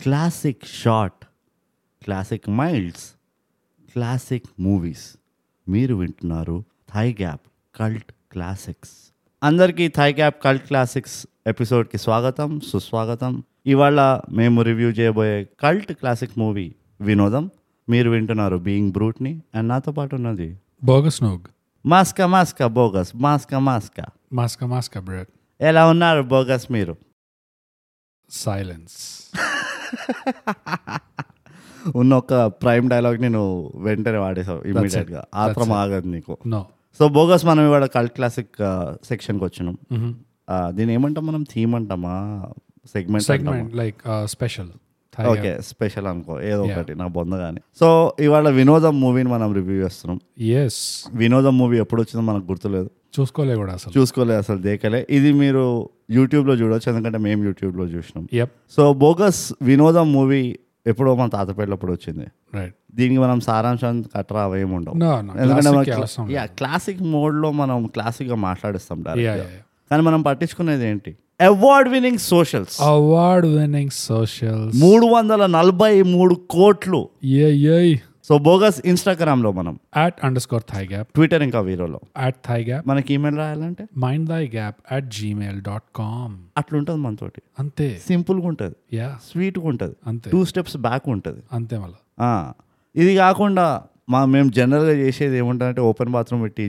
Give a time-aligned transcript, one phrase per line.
[0.00, 1.26] Classic short
[2.04, 3.10] classic miles
[3.92, 5.16] classic movies
[5.68, 7.40] మీరు వింటున్నారు thigh gap
[7.76, 8.90] cult classics
[9.42, 13.42] అందరికీ thigh gap cult classics ఎపిసోడ్కి స్వాగతం సుస్వాగతం.
[13.66, 17.50] ఇవాళ మేము రివ్యూ చేయబోయే కల్ట్ క్లాసిక్ మూవీ వినోదం.
[17.88, 21.40] మీరు వింటున్నారు బీయింగ్ బ్రూట్ని అండ్ నాతో పాటు ఉన్నది బోగస్ నోగ్
[21.86, 24.04] మాస్కా మాస్కా బోగస్ మాస్కా మాస్కా.
[24.32, 25.26] మాస్కా మాస్కా బ్రెడ్
[25.60, 26.96] ఎలా ఉన్నారు బోగస్ మీరు?
[28.30, 29.30] సైలెన్స్
[31.96, 36.38] ఉన్న ఒక ప్రైమ్ డైలాగ్ నేను వెంటనే వాడేసావు ఇమీడియట్గా ఆత్రం ఆగదు నీకు.
[37.00, 38.56] సో బోగస్ మనం ఇవాళ కల్ట్ క్లాసిక్
[39.04, 39.78] సెక్షన్కి వచ్చినాం.
[40.50, 41.46] ఆ, దీని ఏమంటాం మనం?
[41.52, 42.46] థీమ్ అంటామా?
[42.92, 44.68] Segment segment like special
[45.28, 50.20] okay special అనుకో ఏదో ఒకటి నా బొంద కానీ సో ఇవాళ వినోదం మూవీని మనం రివ్యూ చేస్తున్నాం.
[50.56, 52.90] ఎస్ వినోదం మూవీ ఎప్పుడు వచ్చిందో మనకు గుర్తులేదు.
[53.20, 54.00] చూసుకోలే కూడా అసలు.
[54.00, 55.06] చూసుకోలేదు అసలు దేకలే.
[55.10, 58.48] ఇది మీరు యూట్యూబ్లో చూడొచ్చు ఎందుకంటే మేము యూట్యూబ్లో చూసినాం.
[58.76, 62.26] సో బోగస్ వినోదం మూవీ ఎప్పుడో మన తాతపేటప్పుడు వచ్చింది.
[62.54, 64.96] రైట్ దీనికి మనం సారాంశం కట్టరా అవేమి ఉండవు.
[65.40, 69.02] ఎందుకంటే క్లాసిక్ మోడ్లో మనం క్లాసిక్గా మాట్లాడిస్తాం
[69.90, 71.16] కానీ మనం పట్టించుకునేది ఏంటి?
[71.40, 77.08] Award winning socials award winning socials మూడు వందల నలభై మూడు కోట్లు.
[77.24, 77.96] ఏ
[78.28, 79.78] సో బోగస్ ఇన్స్టాగ్రామ్లో మనం.
[79.96, 82.00] At underscore thigh gap Twitter ఇంకా వీరోలో.
[82.16, 83.86] అట్ థై గ్యాప్ మనకి ఈమెయిల్ రాయాలంటే?
[83.98, 87.42] Mind thigh gap at Gmail dot com అట్లుంటుంది మనతోటి.
[87.58, 88.00] అంతే.
[88.06, 88.96] సింపుల్గా ఉంటుంది.
[88.96, 89.96] యా స్వీట్గా ఉంటుంది.
[90.06, 90.30] అంతే.
[90.30, 91.42] టూ స్టెప్స్ బ్యాక్ ఉంటుంది.
[91.52, 92.52] అంతే మళ్ళీ.
[93.02, 96.62] ఇది కాకుండా మా మేము జనరల్గా చేసేది ఏముంటుందంటే ఓపెన్ బాత్రూమ్ పెట్టి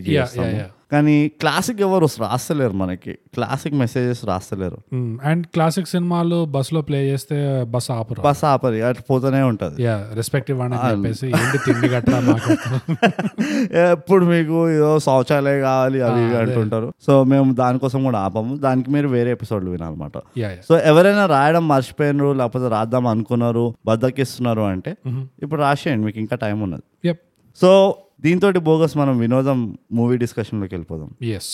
[0.92, 3.14] కానీ క్లాసిక్ ఎవరు రాస్తలేరు మనకి.
[3.14, 4.78] క్లాసిక్ మెసేజెస్ రాస్తలేరు.
[5.24, 8.22] అండ్ క్లాసిక్ సినిమాలు బస్లో ప్లే చేస్తే బస్ ఆపరు.
[8.22, 8.82] బస్ ఆపరి.
[8.82, 9.88] అటు పోతూనే ఉంటుంది.
[9.88, 12.18] రెస్పెక్టివ్ అని చెప్పేసి ఏంటి తిండి గట్రా
[13.92, 16.94] ఎప్పుడు మీకు ఏదో శౌచాలయం కావాలి అవి అంటుంటారు.
[17.02, 18.58] సో మేము దానికోసం కూడా ఆపము.
[18.58, 20.18] దానికి మీరు వేరే ఎపిసోడ్లు వినాలన్నమాట.
[20.70, 24.96] సో ఎవరైనా రాయడం మర్చిపోయినారు లేకపోతే రాద్దాం అనుకున్నారు బద్దకిస్తున్నారు అంటే
[25.44, 27.14] ఇప్పుడు రాసేయండి మీకు ఇంకా టైం ఉన్నది.
[27.62, 29.60] సో దీంతో బోగస్ మనం వినోదం
[29.94, 31.10] మూవీ డిస్కషన్లోకి వెళ్ళిపోదాం.
[31.34, 31.52] ఎస్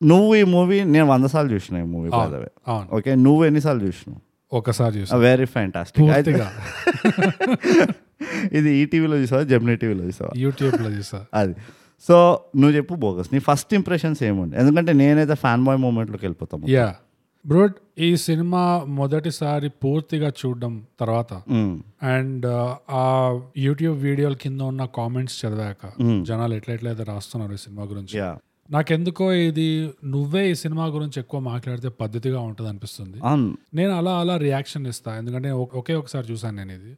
[0.00, 2.50] నువ్వు ఈ మూవీ నేను వంద సార్లు చూసిన ఈ మూవీ బాధవే
[2.96, 4.20] ఓకే నువ్వు ఎన్నిసార్లు చూసినావు?
[4.52, 6.02] ఒకసారి చూసా వెరీ ఫ్యాంటాస్టిక్
[8.52, 10.32] ఇది ఈ టీవీలో చూసావా జెమినీ టీవీలో చూసావా?
[10.38, 11.18] యూట్యూబ్లో చూసా.
[11.40, 11.54] అది.
[12.04, 12.16] సో
[12.56, 14.54] నువ్వు చెప్పు బోగస్ నీ ఫస్ట్ ఇంప్రెషన్స్ ఏముండే?
[14.62, 16.86] ఎందుకంటే నేనైతే ఫ్యాన్ బాయ్ మూమెంట్లోకి వెళ్ళిపోతాము యా
[17.46, 21.34] బ్రోడ్ ఈ సినిమా మొదటిసారి పూర్తిగా చూడడం తర్వాత.
[22.02, 22.46] అండ్
[22.90, 28.18] ఆ యూట్యూబ్ వీడియోల కింద ఉన్న కామెంట్స్ చదివాక జనాలు ఎట్లా ఎట్లయితే రాస్తున్నారు ఈ సినిమా గురించి.
[28.70, 33.18] నాకెందుకో ఇది నువ్వే ఈ సినిమా గురించి ఎక్కువ మాట్లాడితే పద్ధతిగా ఉంటుంది అనిపిస్తుంది.
[33.74, 35.18] నేను అలా అలా రియాక్షన్ ఇస్తా.
[35.18, 36.96] ఎందుకంటే ఒకే ఒకసారి చూసాను నేను ఇది.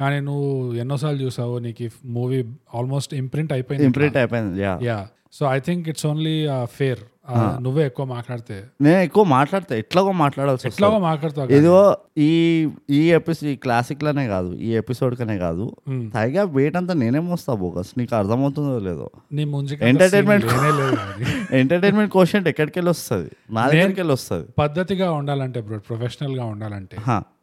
[0.00, 2.44] కానీ నువ్వు ఎన్నోసార్లు చూసావు నీకు మూవీ
[2.74, 3.86] ఆల్మోస్ట్ ఇంప్రింట్ అయిపోయింది.
[3.86, 4.62] ఇంప్రింట్ అయిపోయింది.
[4.62, 5.08] Yeah.
[5.32, 6.98] So I think it's only fair.
[7.32, 8.64] నువ్వే ఎక్కువ మాట్లాడితే.
[8.80, 11.56] నేను ఎక్కువ మాట్లాడతా ఎట్లాగో మాట్లాడాల్సి ఎట్లాగో మాట్లాడతావు కదా.
[11.56, 15.76] ఇదిగో ఈ ఈ ఎపిసోడ్ ఈ క్లాసిక్లోనే కాదు ఈ ఎపిసోడ్ కనే కాదు.
[16.14, 19.10] పైగా వెయిట్ అంతా నేనే మోస్తా బోగస్ నీకు అర్థమవుతుందో లేదో.
[19.32, 21.24] నీ లేదు అది.
[21.60, 23.30] ఎంటర్టైన్మెంట్ క్వశ్చన్ ఎక్కడికి వెళ్ళి వస్తుంది?
[23.50, 24.48] నా దగ్గరికి వెళ్ళి వస్తుంది.
[24.58, 26.96] పద్ధతిగా ఉండాలంటే బ్రో ప్రొఫెషనల్గా ఉండాలంటే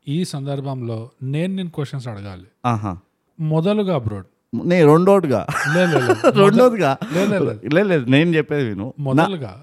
[0.08, 2.44] ఈ సందర్భంలో నేను నేను క్వశ్చన్స్ అడగాలి.
[2.66, 2.98] ఆహా.
[3.40, 5.42] మొదలుగా బ్రోడ్ నే రెండోదిగా
[5.76, 6.14] లే లే, లే.
[6.42, 6.90] రెండోదిగా.
[7.74, 8.88] లేదు లేదు నేను చెప్పేది విను.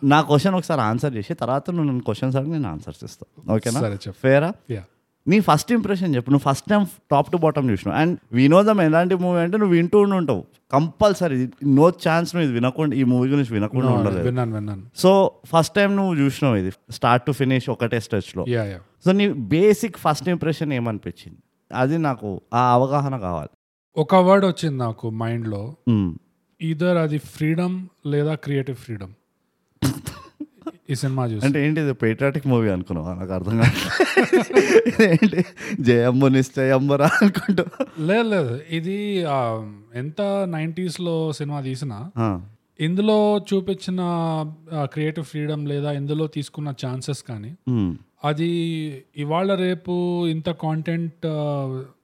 [0.05, 4.13] నా క్వశ్చన్ ఒకసారి ఆన్సర్ చేసి తర్వాత నువ్వు నన్ను క్వశ్చన్స్ అడిగి నేను ఆన్సర్స్ ఇస్తాను ఓకేనా?
[4.23, 4.51] ఫేరా
[5.27, 6.31] నీ ఫస్ట్ ఇంప్రెషన్ చెప్పు.
[6.31, 8.01] నువ్వు first time top to bottom చూసినావు.
[8.01, 10.43] అండ్ వినోదం ఎలాంటి మూవీ అంటే నువ్వు వింటూ ఉంటావు.
[10.73, 11.49] కంపల్సరీ
[11.79, 14.25] నో ఛాన్స్ నువ్వు ఇది వినకుండా ఈ మూవీ గురించి వినకుండా ఉండలేదు.
[14.25, 15.11] విన్నాను సో
[15.47, 16.73] ఫస్ట్ టైం నువ్వు చూసినావు ఇది.
[16.91, 18.45] స్టార్ట్ టు ఫినిష్ ఒకటే స్టెచ్లో
[19.05, 21.39] సో నీ బేసిక్ ఫస్ట్ ఇంప్రెషన్ ఏమనిపించింది?
[21.75, 23.51] అది నాకు ఆ అవగాహన కావాలి.
[23.97, 25.63] ఒక వర్డ్ వచ్చింది నాకు మైండ్లో.
[25.89, 26.11] మ్మ్.
[26.61, 27.77] ఇదర్ అది ఫ్రీడమ్
[28.07, 29.15] లేదా క్రియేటివ్ ఫ్రీడమ్
[30.91, 31.43] ఈ సినిమా చూసి.
[31.47, 33.15] అంటే ఏంటి ఇది పేట్రాటిక్ మూవీ అనుకున్నావా?
[33.15, 33.81] నాకు అర్థం కాదు
[35.07, 35.41] ఏంటి
[35.81, 37.65] జయమ్మనిశ్చయమ్మరా అనుకుంటా.
[38.01, 38.55] లేదు లేదు.
[38.71, 38.97] ఇది
[39.95, 40.21] ఎంత
[40.55, 41.99] 90s లో సినిమా తీసినా
[42.81, 44.01] ఇందులో చూపించిన
[44.85, 47.93] క్రియేటివ్ ఫ్రీడమ్ లేదా ఇందులో తీసుకున్న ఛాన్సెస్ కానీ మ్మ్.
[48.25, 48.49] అది
[49.17, 51.27] ఇవాళ రేపు ఇంత కాంటెంట్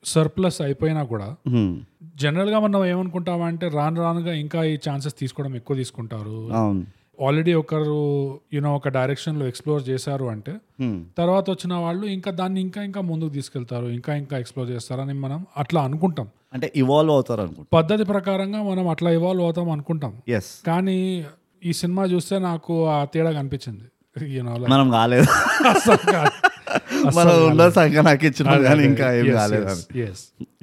[0.05, 1.35] సర్ప్లస్ అయిపోయినా కూడా.
[2.17, 6.49] జనరల్గా మనం ఏమనుకుంటామంటే రాను రానుగా ఇంకా ఈ ఛాన్సెస్ తీసుకోవడం ఎక్కువ తీసుకుంటారు.
[7.27, 10.55] ఆల్రెడీ ఒకరు యూనో ఒక డైరెక్షన్లో ఎక్స్ప్లోర్ చేశారు అంటే.
[11.19, 15.83] తర్వాత వచ్చిన వాళ్ళు ఇంకా దాన్ని ఇంకా ఇంకా ముందుకు తీసుకెళ్తారు ఇంకా ఇంకా ఎక్స్ప్లోర్ చేస్తారని మనం అట్లా
[15.83, 16.29] అనుకుంటాం.
[16.53, 17.69] అంటే ఇవాల్వ్ అవుతారు అనుకుంటా.
[17.73, 20.23] పద్ధతి ప్రకారంగా మనం అట్లా ఇవాల్వ్ అవుతాం అనుకుంటాం.
[20.67, 21.25] కానీ
[21.65, 23.85] ఈ సినిమా చూస్తే నాకు ఆ తేడా కనిపించింది.
[24.69, 25.27] మనం కాలేదు.
[27.17, 29.67] మనం ఉన్న సంఖ్య నాకు ఇచ్చిన కానీ ఇంకా ఏం కాలేదు.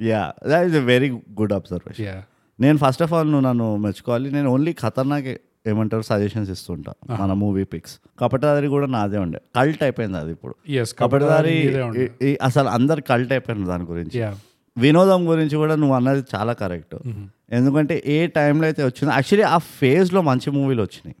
[0.02, 1.08] Yeah that is a very
[1.40, 2.04] good observation.
[2.58, 4.30] నేను ఫస్ట్ ఆఫ్ ఆల్ నువ్వు నన్ను మెచ్చుకోవాలి.
[4.30, 5.28] నేను ఓన్లీ ఖతర్నాక్
[5.66, 9.40] ఏమంటారు సజెషన్స్ ఇస్తుంటా మన మూవీ పిక్స్ కపటదారి కూడా నాదే ఉండే.
[9.56, 10.54] కల్ట్ అయిపోయింది అది ఇప్పుడు.
[11.00, 11.56] కపటదారి
[12.42, 14.18] అసలు అందరు కల్ట్ అయిపోయింది దాని గురించి.
[14.76, 16.96] వినోదం గురించి కూడా నువ్వు అన్నది చాలా కరెక్ట్
[17.50, 21.16] ఎందుకంటే ఏ టైంలో అయితే వచ్చిందో యాక్చువల్లీ ఆ ఫేజ్లో మంచి మూవీలు వచ్చినాయి.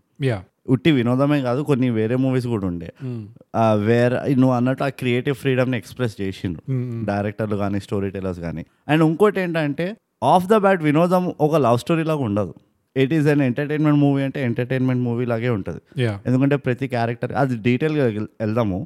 [0.66, 2.88] ఉట్టి వినోదమే కాదు కొన్ని వేరే మూవీస్ కూడా ఉండే.
[3.86, 6.62] వేరే నువ్వు అన్నట్టు ఆ క్రియేటివ్ ఫ్రీడమ్ని ఎక్స్ప్రెస్ చేసిండ్రు
[7.10, 9.86] డైరెక్టర్లు కానీ స్టోరీ టెలర్స్ కానీ అండ్ ఇంకోటి ఏంటంటే
[10.34, 12.54] ఆఫ్ ద బ్యాట్ వినోదం ఒక లవ్ స్టోరీ లాగా ఉండదు.
[12.96, 15.80] It is an entertainment movie అంటే ఎంటర్టైన్మెంట్ మూవీ లాగే ఉంటుంది.
[16.26, 18.06] ఎందుకంటే ప్రతి క్యారెక్టర్ అది డీటెయిల్గా
[18.42, 18.78] వెళ్దాము.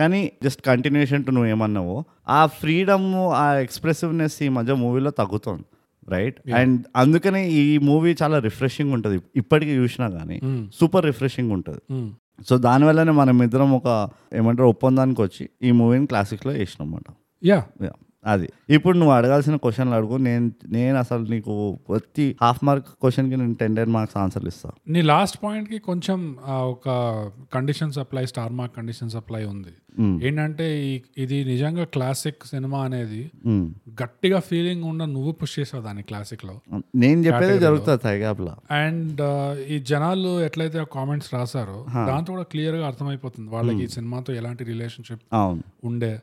[0.00, 1.96] కానీ జస్ట్ కంటిన్యూషన్ టు నువ్వు ఏమన్నావో
[2.38, 3.08] ఆ ఫ్రీడమ్
[3.42, 5.64] ఆ ఎక్స్ప్రెసివ్నెస్ ఈ మధ్య మూవీలో తగ్గుతుంది.
[6.08, 6.50] రైట్?
[6.54, 9.22] అండ్ అందుకనే ఈ మూవీ చాలా రిఫ్రెషింగ్ ఉంటుంది.
[9.36, 10.40] ఇప్పటికీ చూసినా కానీ
[10.80, 12.12] సూపర్ రిఫ్రెషింగ్ ఉంటుంది.
[12.48, 17.92] సో దానివల్లనే మనం ఇద్దరం ఒక ఏమంటారు ఒప్పందానికి వచ్చి ఈ మూవీని క్లాసిక్లో వేసినాం అన్నమాట యా.
[18.26, 18.48] అది.
[18.70, 20.16] ఇప్పుడు నువ్వు అడగాల్సిన క్వశ్చన్లు అడుగు.
[20.16, 25.02] నేను నేను అసలు నీకు ప్రతి హాఫ్ మార్క్ క్వశ్చన్కి నేను టెన్ టెన్ మార్క్స్ ఆన్సర్లు ఇస్తాను నీ
[25.02, 26.88] లాస్ట్ పాయింట్కి కొంచెం ఒక
[27.54, 29.68] condition apply star mark condition apply ఉంది.
[30.22, 33.30] ఏంటంటే ఈ- ఇది నిజంగా క్లాసిక్ సినిమా అనేది
[34.02, 36.60] గట్టిగా ఫీలింగ్ ఉన్న నువ్వు పుష్ చేసావు దాన్ని క్లాసిక్లో.
[36.94, 37.98] నేను చెప్పేదే జరుగుతుంది
[38.70, 39.20] అండ్
[39.68, 45.20] ఈ జనాలు ఎట్లయితే కామెంట్స్ రాశారో దాంతో కూడా క్లియర్గా అర్థమైపోతుంది వాళ్ళకి ఈ సినిమాతో ఎలాంటి రిలేషన్షిప్
[45.84, 46.20] ఉండే.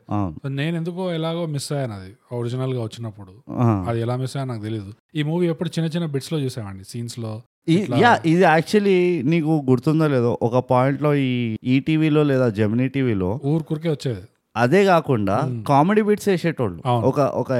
[0.48, 3.52] నేను ఎందుకో ఎలాగో మిస్ అయ్యాను అది ఒరిజినల్గా వచ్చినప్పుడు.
[3.88, 7.42] అది ఎలా మిస్ అయ్యా నాకు తెలియదు ఈ మూవీ ఎప్పుడు చిన్న చిన్న బిట్స్లో చూసామండి సీన్స్లో.
[8.02, 8.98] యా ఇది యాక్చువల్లీ
[9.32, 11.32] నీకు గుర్తుందో లేదో ఒక పాయింట్లో ఈ
[11.74, 14.22] ఈటీవీలో లేదా జెమినీ టీవీలో ఊరుకురికే వచ్చేది.
[14.62, 15.36] అదే కాకుండా
[15.68, 16.80] కామెడీ బిట్స్ వేసేటోళ్ళు.
[17.10, 17.50] ఒక ఒక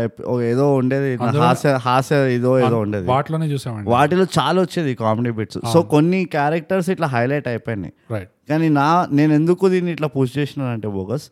[0.50, 1.08] ఏదో ఉండేది
[1.40, 3.06] హాస్య హాస్య ఏదో ఏదో ఉండేది.
[3.12, 5.58] వాటిలోనే చూసామండి వాటిలో చాలా వచ్చేది కామెడీ బిట్స్.
[5.72, 7.94] సో కొన్ని క్యారెక్టర్స్ ఇట్లా హైలైట్ అయిపోయినాయి.
[8.14, 11.26] రైట్ కానీ నా నేను ఎందుకు దీన్ని ఇట్లా పుష్ చేసినానంటే బోగస్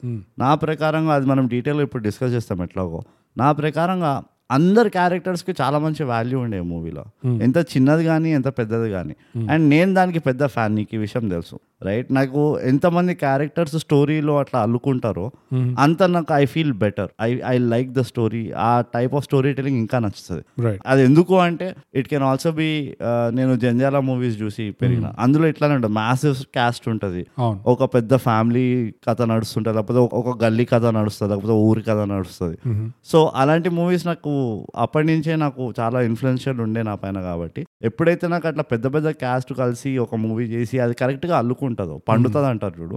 [0.45, 3.01] నా ప్రకారంగా అది మనం డీటెయిల్గా ఇప్పుడు డిస్కస్ చేస్తాం ఎట్లాగో.
[3.37, 4.13] నా ప్రకారంగా
[4.53, 7.05] అందరు క్యారెక్టర్స్కి చాలా మంచి వాల్యూ ఉండే మూవీలో.
[7.43, 9.15] ఎంత చిన్నది కానీ ఎంత పెద్దది కానీ
[9.51, 11.57] అండ్ నేను దానికి పెద్ద ఫ్యాన్ నీకు ఈ విషయం తెలుసు.
[11.83, 15.31] రైట్ నాకు ఎంతమంది క్యారెక్టర్స్ స్టోరీలో అట్లా అల్లుకుంటారో
[15.79, 19.79] అంత నాకు I feel better I I like the story ఆ టైప్ ఆఫ్ స్టోరీ టెలింగ్
[19.79, 20.43] ఇంకా నచ్చుతుంది.
[20.87, 22.97] అది ఎందుకు అంటే ఇట్ కెన్ ఆల్సో బి
[23.29, 25.13] నేను జంజాల మూవీస్ చూసి పెరిగిన.
[25.19, 27.27] అందులో ఇట్లానే ఉంటుంది మ్యాసివ్ క్యాస్ట్ ఉంటుంది.
[27.67, 32.57] ఒక పెద్ద ఫ్యామిలీ కథ నడుస్తుంటుంది లేకపోతే ఒక- ఒక గల్లీ కథ నడుస్తుంది లేకపోతే ఊరి కథ నడుస్తుంది.
[33.05, 38.49] సో అలాంటి మూవీస్ నాకు అప్పటి నుంచే నాకు చాలా ఇన్ఫ్లుయెన్షియల్ ఉండే నా పైన కాబట్టి ఎప్పుడైతే నాకు
[38.49, 42.97] అట్లా పెద్ద పెద్ద క్యాస్ట్ కలిసి ఒక మూవీ చేసి అది కరెక్ట్గా అల్లుకుంటుందో పండుతుంది అంటారు చూడు.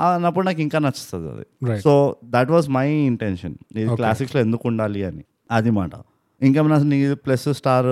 [0.00, 1.80] అన్నప్పుడు నాకు ఇంకా నచ్చుతుంది అది.
[1.80, 5.24] So that was my intention ఇది క్లాసిక్స్లో ఎందుకు ఉండాలి అని.
[5.50, 5.90] అది మాట.
[6.42, 7.86] ఇంకేమైనా నీ ప్లస్ స్టార్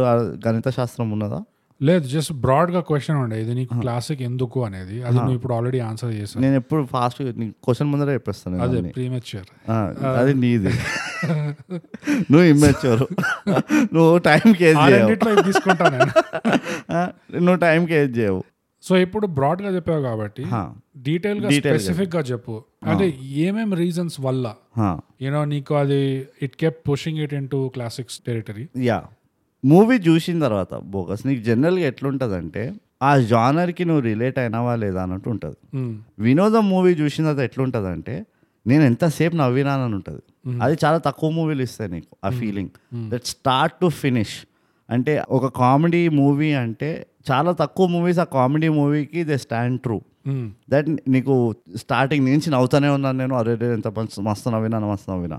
[0.48, 1.44] గణిత శాస్త్రం ఉన్నదా?
[1.82, 3.42] లేదు జస్ట్ బ్రాడ్గా క్వశ్చన్ ఉండే.
[3.42, 5.02] ఇది నీకు క్లాసిక్ ఎందుకు అనేది.
[5.02, 6.42] అది నువ్వు ఇప్పుడు ఆల్రెడీ ఆన్సర్ చేసావు.
[6.42, 8.82] నేను ఎప్పుడు ఫాస్ట్ క్వశ్చన్ ముందరే చెప్పేస్తాను అదే.
[8.82, 9.70] ప్రీమెచ్యూర్
[10.04, 10.72] అది నీది.
[12.30, 13.08] నువ్వు ఇమ్మేచ్చారు
[13.94, 14.20] నువ్వు
[14.64, 15.08] ఏది ఆ చేయవు.
[17.38, 18.44] నువ్వు టైంకి ఏది చేయవు.
[18.84, 20.42] సో ఇప్పుడు బ్రాడ్గా చెప్పావు కాబట్టి
[21.06, 22.54] డీటెయిల్గా స్పెసిఫిక్గా చెప్పు.
[22.90, 23.04] అంటే
[23.44, 24.46] ఏమేం రీజన్స్ వల్ల.
[25.22, 26.00] యూనో నీకు అది
[26.42, 28.98] it kept pushing it into classics territory yeah.
[29.64, 32.62] Movie చూసిన తర్వాత బోగస్ నీకు జనరల్గా ఎట్లుంటుందంటే
[33.02, 35.56] ఆ జానర్కి నువ్వు రిలేట్ అయినావా లేదా అన్నట్టు ఉంటుంది.
[36.18, 38.14] వినోదం మూవీ చూసిన తర్వాత ఎట్లుంటుందంటే
[38.66, 40.22] నేను ఎంతసేపు నవ్వినానని ఉంటుంది.
[40.62, 42.70] అది చాలా తక్కువ మూవీలు ఇస్తాయి నీకు ఆ feeling
[43.12, 44.36] that start to finish
[44.88, 46.90] అంటే ఒక కామెడీ మూవీ అంటే
[47.30, 49.96] చాలా తక్కువ మూవీస్ ఆ కామెడీ మూవీకి దే స్టాండ్ ట్రూ
[50.70, 51.34] దట్ నీకు
[51.76, 53.34] స్టార్టింగ్ నుంచి నవ్వుతానే ఉన్నాను నేను.
[53.34, 55.38] అరే ఎంత మంచి మస్తు నవ్వినా మస్తు నవ్వినా.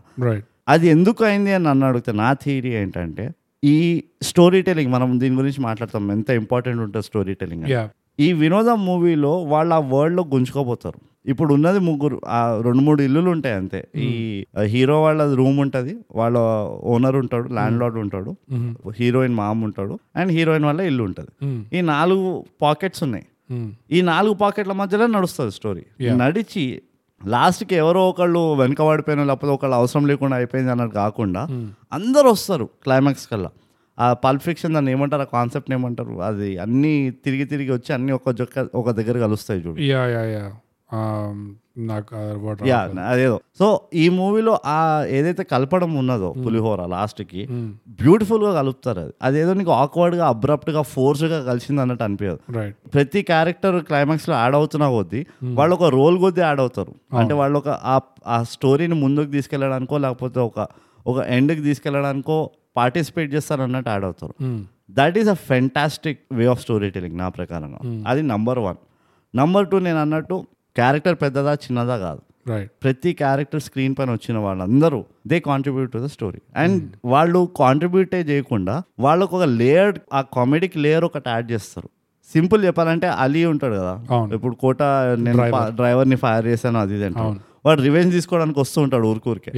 [0.67, 3.25] అది ఎందుకు అయింది అని నన్ను అడిగితే నా థియరీ ఏంటంటే
[3.63, 6.11] ఈ స్టోరీ టెలింగ్ మనం దీని గురించి మాట్లాడతాం.
[6.11, 7.65] ఎంత ఇంపార్టెంట్ ఉంటుంది స్టోరీ టెలింగ్
[8.19, 13.55] ఈ వినోదం మూవీలో వాళ్ళు ఆ వరల్డ్లో గుంజుకోపోతారు ఇప్పుడు ఉన్నది ముగ్గురు ఆ రెండు మూడు ఇల్లులు ఉంటాయి
[13.55, 13.79] అంతే.
[14.05, 14.09] ఈ
[14.73, 16.37] హీరో వాళ్ళ రూమ్ ఉంటుంది వాళ్ళ
[16.93, 18.31] ఓనర్ ఉంటాడు ల్యాండ్ లార్డ్ ఉంటాడు
[18.99, 21.31] హీరోయిన్ మామ్ ఉంటాడు అండ్ హీరోయిన్ వాళ్ళ ఇల్లు ఉంటుంది.
[21.77, 22.27] ఈ నాలుగు
[22.61, 23.25] పాకెట్స్ ఉన్నాయి.
[23.91, 25.83] ఈ నాలుగు పాకెట్ల మధ్యలో నడుస్తుంది స్టోరీ.
[26.23, 26.65] నడిచి
[27.21, 31.41] లాస్ట్కి ఎవరో ఒకళ్ళు వెనకబడిపోయిన లేకపోతే ఒకళ్ళు అవసరం లేకుండా అయిపోయింది అన్నట్టు కాకుండా
[31.93, 33.51] అందరూ వస్తారు క్లైమాక్స్ కల్లా.
[33.97, 36.93] ఆ పల్ప్ ఫిక్షన్ దాన్ని ఏమంటారు ఆ కాన్సెప్ట్ ఏమంటారు అది అన్నీ
[37.25, 39.77] తిరిగి తిరిగి వచ్చి అన్ని ఒక జొక్క ఒక దగ్గర కలుస్తాయి చూడు.
[41.77, 42.15] నాకు
[42.67, 42.89] యా.
[43.07, 43.39] అదేదో.
[43.59, 47.47] సో ఈ మూవీలో ఆ ఏదైతే కలపడం ఉన్నదో పులిహోర లాస్ట్కి
[47.87, 49.13] బ్యూటిఫుల్గా కలుపుతారు అది.
[49.21, 52.39] అదేదో నీకు ఆక్వర్డ్గా అబ్రప్ట్గా ఫోర్స్గా కలిసింది అన్నట్టు అనిపించదు.
[52.93, 55.25] ప్రతి క్యారెక్టర్ క్లైమాక్స్లో యాడ్ అవుతున్నా కొద్దీ
[55.55, 56.95] వాళ్ళు ఒక రోల్ కొద్దీ యాడ్ అవుతారు.
[57.17, 60.67] అంటే వాళ్ళు ఒక ఆ- ఆ స్టోరీని ముందుకు తీసుకెళ్ళడానికో లేకపోతే ఒక
[61.07, 64.33] ఒక ఎండ్కి తీసుకెళ్ళడానికో పార్టిసిపేట్ చేస్తారు అన్నట్టు యాడ్ అవుతారు.
[64.91, 67.77] That is a fantastic way of storytelling నా ప్రకారంగా.
[68.07, 68.75] అది నంబర్ వన్
[69.37, 72.21] నంబర్ టూ నేను అన్నట్టు క్యారెక్టర్ పెద్దదా చిన్నదా కాదు.
[72.49, 78.19] రైట్ ప్రతి క్యారెక్టర్ స్క్రీన్ పైన వచ్చిన వాళ్ళందరూ they contribute to the story and వాళ్ళు కాంట్రిబ్యూటే
[78.21, 81.89] చేయకుండా వాళ్ళకు ఒక లేయర్ ఆ కామెడీకి లేయర్ ఒకటి యాడ్ చేస్తారు.
[82.33, 83.95] సింపుల్ చెప్పాలంటే అలీ ఉంటాడు కదా.
[84.33, 84.83] ఇప్పుడు కోట
[85.25, 85.43] నేను
[85.75, 87.25] డ్రైవర్ని ఫైర్ చేశాను అది ఇది అంటాడు.
[87.25, 87.39] అవును.
[87.65, 89.51] వాడు రివెంజ్ తీసుకోవడానికి వస్తూ ఉంటాడు ఊరికూరికే.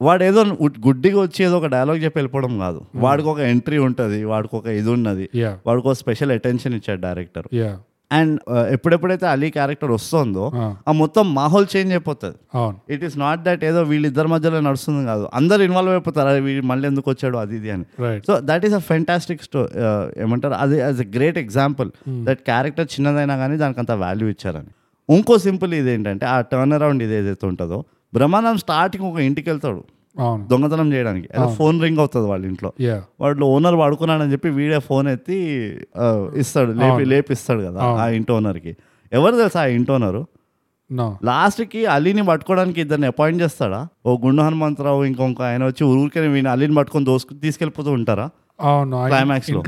[0.00, 0.40] వాడు ఏదో
[0.86, 2.80] గుడ్డిగా వచ్చి ఏదో ఒక డైలాగ్ చెప్పి వెళ్ళిపోవడం కాదు.
[2.94, 5.26] వాడికి ఒక ఎంట్రీ ఉంటుంది వాడికి ఒక ఇది ఉన్నది.
[5.66, 7.46] వాడికి ఒక స్పెషల్ అటెన్షన్ ఇచ్చాడు డైరెక్టర్
[8.10, 10.44] అండ్ ఎప్పుడెప్పుడైతే అలీ క్యారెక్టర్ వస్తుందో
[10.88, 10.92] ఆ.
[10.92, 12.36] మొత్తం మాహోల్ చేంజ్ అయిపోతుంది.
[12.90, 15.28] ఇట్ ఈస్ నాట్ దట్ ఏదో వీళ్ళిద్దరి మధ్యలో నడుస్తుంది కాదు.
[15.34, 16.42] అందరు ఇన్వాల్వ్ అయిపోతారు.
[16.42, 17.36] వీడు మళ్ళీ ఎందుకు వచ్చాడు?
[17.36, 17.84] అది ఇది అని.
[18.26, 19.68] So that is a fantastic స్టో
[20.18, 20.54] ఏమంటారు?
[20.54, 21.90] అది as a great example
[22.24, 24.70] that character చిన్నదైనా కానీ దానికి అంత వాల్యూ ఇచ్చారని.
[25.08, 27.84] ఇంకో సింపుల్ ఇది ఏంటంటే ఆ టర్న్ అరౌండ్ ఇది ఏదైతే ఉంటుందో
[28.14, 29.82] బ్రహ్మానందం స్టార్టింగ్ ఒక ఇంటికి వెళ్తాడు.
[30.46, 31.28] దొంగతనం చేయడానికి.
[31.54, 32.72] ఫోన్ రింగ్ అవుతుంది వాళ్ళ ఇంట్లో.
[33.20, 35.36] వాడు ఓనర్ వాడుకున్నాడని చెప్పి వీడే ఫోన్ ఎత్తి
[36.34, 36.72] ఇస్తాడు.
[36.72, 38.76] లేపి లేపిస్తాడు కదా ఆ ఇంటి ఓనర్కి.
[39.12, 40.26] ఎవరు తెలుసా ఆ ఇంటి ఓనరు?
[41.24, 43.88] లాస్ట్కి అలీని పట్టుకోవడానికి ఇద్దరిని అపాయింట్ చేస్తాడా?
[44.06, 48.30] ఓ గుండు హనుమంతరావు ఇంకొక ఆయన వచ్చి ఊరికే వీని అలీని పట్టుకొని దోసుకు తీసుకెళ్ళిపోతూ ఉంటారా?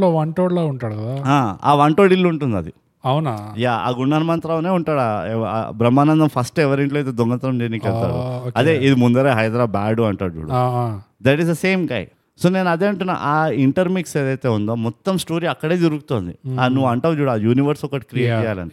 [0.01, 0.09] లో.
[0.11, 2.73] వంటోడ్లా ఉంటాడు ఆ, ఆ వంటోడి ఇల్లు ఉంటుంది అది.
[3.05, 3.55] అవునా?
[3.59, 5.01] యా ఆ గుండు హనుమంతరావునే ఉంటాడు
[5.81, 8.19] బ్రహ్మానందం ఫస్ట్ ఎవరింట్లో అయితే దొంగతనం చేయడానికి వెళ్తాడు.
[8.57, 10.51] అదే ఇది ముందరే హైదరాబాద్ అంటాడు చూడు.
[11.27, 12.05] That is the same guy
[12.43, 16.35] so నేను అదే అంటున్నా ఆ ఇంటర్మిక్స్ ఏదైతే ఉందో మొత్తం స్టోరీ అక్కడే జరుగుతుంది.
[16.61, 18.71] ఆ నువ్వు అంటావు చూడు ఆ యూనివర్స్ ఒకటి క్రియేట్ చేయాలని.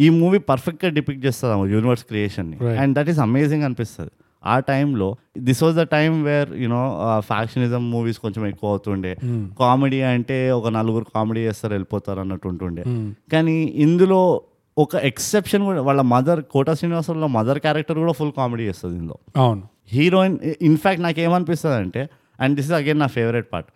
[0.00, 2.56] ఈ మూవీ పర్ఫెక్ట్గా డిపిక్ట్ చేస్తుంది ఆ యూనివర్స్ క్రియేషన్ని.
[2.56, 2.78] Right.
[2.80, 4.10] And that is amazing అనిపిస్తుంది.
[4.46, 9.16] ఆ టైంలో this was the time where you know factionism movies కొంచెం ఎక్కువ అవుతుండే.
[9.24, 9.44] Hmm.
[9.58, 12.82] కామెడీ అంటే ఒక నలుగురు కామెడీ చేస్తారు వెళ్ళిపోతారు అన్నట్టు ఉంటుండే.
[12.82, 13.10] Hmm.
[13.32, 14.42] కానీ ఇందులో
[14.78, 19.18] ఒక ఎక్సెప్షన్ కూడా వాళ్ళ మదర్ కోట శ్రీనివాసంలో మదర్ క్యారెక్టర్ కూడా ఫుల్ కామెడీ చేస్తుంది ఇందులో.
[19.36, 19.62] అవును.
[19.88, 22.08] హీరోయిన్ ఇన్ఫాక్ట్ నాకు ఏమనిపిస్తుంది అంటే
[22.40, 23.68] అండ్ దిస్ ఇస్ అగైన్ నా ఫేవరెట్ పార్ట్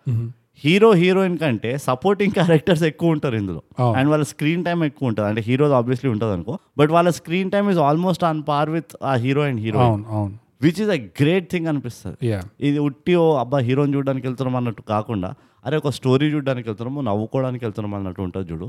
[0.63, 3.91] హీరో హీరోయిన్ కంటే సపోర్టింగ్ క్యారెక్టర్స్ ఎక్కువ ఉంటారు ఇందులో.
[3.93, 5.29] అండ్ వాళ్ళ స్క్రీన్ టైం ఎక్కువ ఉంటుంది.
[5.29, 9.13] అంటే హీరో ఆబ్వియస్లీ ఉంటుంది అనుకో బట్ వాళ్ళ screen time is almost on par with ఆ
[9.13, 10.39] హీరో అండ్ హీరో అవును.
[10.61, 12.17] Which is a great thing అనిపిస్తుంది.
[12.61, 15.29] ఇది ఉట్టి ఓ అబ్బా హీరోని చూడడానికి వెళ్తున్నాం అన్నట్టు కాకుండా
[15.65, 18.67] అరే ఒక స్టోరీ చూడడానికి వెళ్తున్నాము నవ్వుకోవడానికి వెళ్తున్నాం అన్నట్టు ఉంటుంది చూడు.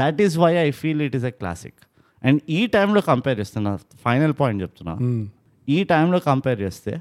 [0.00, 1.78] That is why I feel it is a classic
[2.22, 3.70] and ఈ టైంలో కంపేర్ చేస్తున్నా
[4.04, 4.94] ఫైనల్ పాయింట్ చెప్తున్నా.
[5.68, 6.92] ఈ టైంలో కంపేర్ చేస్తే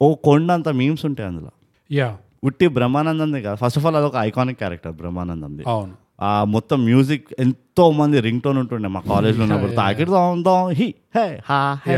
[0.00, 1.50] ఓ కొండంత మీమ్స్ ఉంటాయి అందులో.
[1.90, 2.08] యా
[2.44, 3.56] ఉట్టి బ్రహ్మానందంది కాదు.
[3.56, 5.62] ఫస్ట్ ఆఫ్ ఆల్ అదొక ఐకానిక్ క్యారెక్టర్ బ్రహ్మానందంది.
[5.66, 5.94] అవును.
[6.20, 9.72] ఆ మొత్తం మ్యూజిక్ ఎంతో మంది రింగ్ టోన్ ఉంటుండే మా కాలేజ్లో ఉన్నప్పుడు.
[9.82, 10.10] తాకిడి
[10.48, 11.96] దాం హి హే హా హే.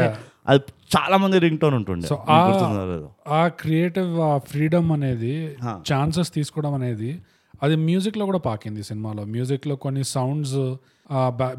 [0.48, 0.62] అది
[0.96, 5.56] చాలా మంది రింగ్ టోన్ ఉంటుండే మీకు ఆ- క్రియేటివ్ ఫ్రీడమ్ అనేది
[5.92, 7.20] ఛాన్సెస్ తీసుకోవడం అనేది
[7.62, 9.24] అది మ్యూజిక్లో కూడా పాకింది సినిమాలో.
[9.24, 10.74] మ్యూజిక్లో కొన్ని సౌండ్స్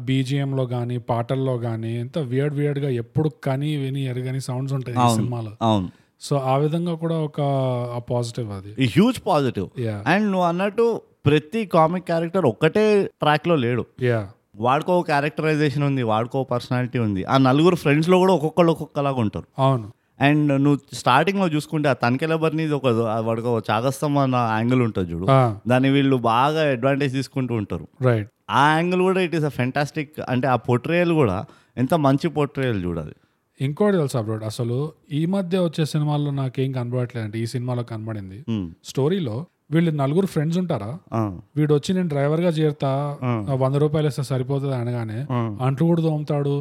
[0.00, 5.52] బీజిఎంలో కానీ పాటల్లో కానీ ఎంత వియర్డ్ వియర్డ్గా ఎప్పుడు కని విని ఎరగని సౌండ్స్ ఉంటాయి ఈ సినిమాలో.
[5.62, 5.90] అవును.
[6.20, 7.40] సో ఆ విధంగా కూడా ఒక
[8.10, 8.86] పాజిటివ్ అది.
[8.86, 13.86] హ్యూజ్ పాజిటివ్ అండ్ నువ్వు అన్నట్టు ప్రతి కామిక్ క్యారెక్టర్ ఒక్కటే track లో లేడు.
[14.02, 14.28] యా
[14.60, 17.24] వాడికో క్యారెక్టరైజేషన్ ఉంది వాడికో పర్సనాలిటీ ఉంది.
[17.24, 19.46] ఆ నలుగురు ఫ్రెండ్స్లో కూడా ఒక్కొక్కళ్ళు ఒక్కొక్కలాగా ఉంటారు.
[19.58, 19.92] అవును.
[20.20, 22.86] అండ్ నువ్వు స్టార్టింగ్లో చూసుకుంటే ఆ తనకెలబర్ని ఒక
[23.26, 25.26] వాడికి ఒక చాగస్తం అన్న యాంగిల్ ఉంటుంది చూడు.
[25.68, 27.88] దాన్ని వీళ్ళు బాగా అడ్వాంటేజ్ తీసుకుంటూ ఉంటారు.
[28.02, 31.44] రైట్ ఆ యాంగిల్ కూడా ఇట్ ఈస్ అ ఫెంటాస్టిక్ అంటే ఆ పొట్రేయల్ కూడా
[31.76, 33.12] ఎంత మంచి పొట్రేయల్ చూడాలి
[33.60, 38.44] ఇంకోటి తెలుసా అబ్రోడ్ అసలు ఈ మధ్య వచ్చే సినిమాల్లో నాకేం కనబడట్లేదు అంటే ఈ సినిమాలో కనబడింది.
[38.50, 38.70] Hmm.
[38.84, 40.88] స్టోరీలో వీళ్ళు నలుగురు ఫ్రెండ్స్ ఉంటారా?
[41.56, 42.90] వీడు వచ్చి నేను డ్రైవర్గా చేరుతా
[43.62, 45.18] వంద రూపాయలు ఇస్తే సరిపోతుంది అనగానే
[45.64, 46.54] అంట్లు కూడా తోముతాడు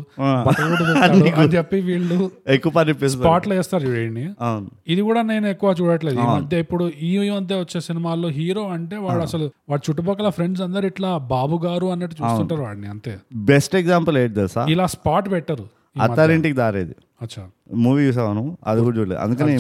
[1.40, 2.94] అని చెప్పి వీళ్ళు ఎక్కువ పని.
[3.10, 4.26] స్పాట్లో వేస్తారు చూడండి
[4.88, 6.20] ఇది కూడా నేను ఎక్కువ చూడట్లేదు.
[6.20, 10.86] ఈ మధ్య ఇప్పుడు ఈ మధ్య వచ్చే సినిమాల్లో హీరో అంటే వాడు అసలు వాడు చుట్టుపక్కల ఫ్రెండ్స్ అందరు
[10.86, 13.14] ఇట్లా బాబు గారు అన్నట్టు చూస్తుంటారు వాడిని అంతే.
[13.52, 14.64] బెస్ట్ ఎగ్జాంపుల్ ఏంటి తెలుసా?
[14.70, 15.68] ఇలా స్పాట్ పెట్టరు
[16.02, 16.96] అత్తారింటికి దారేది.
[17.22, 17.44] అచ్చా.
[17.76, 19.22] మూవీ చూసాను అది కూడా చూడలేదు.
[19.22, 19.54] అందుకనే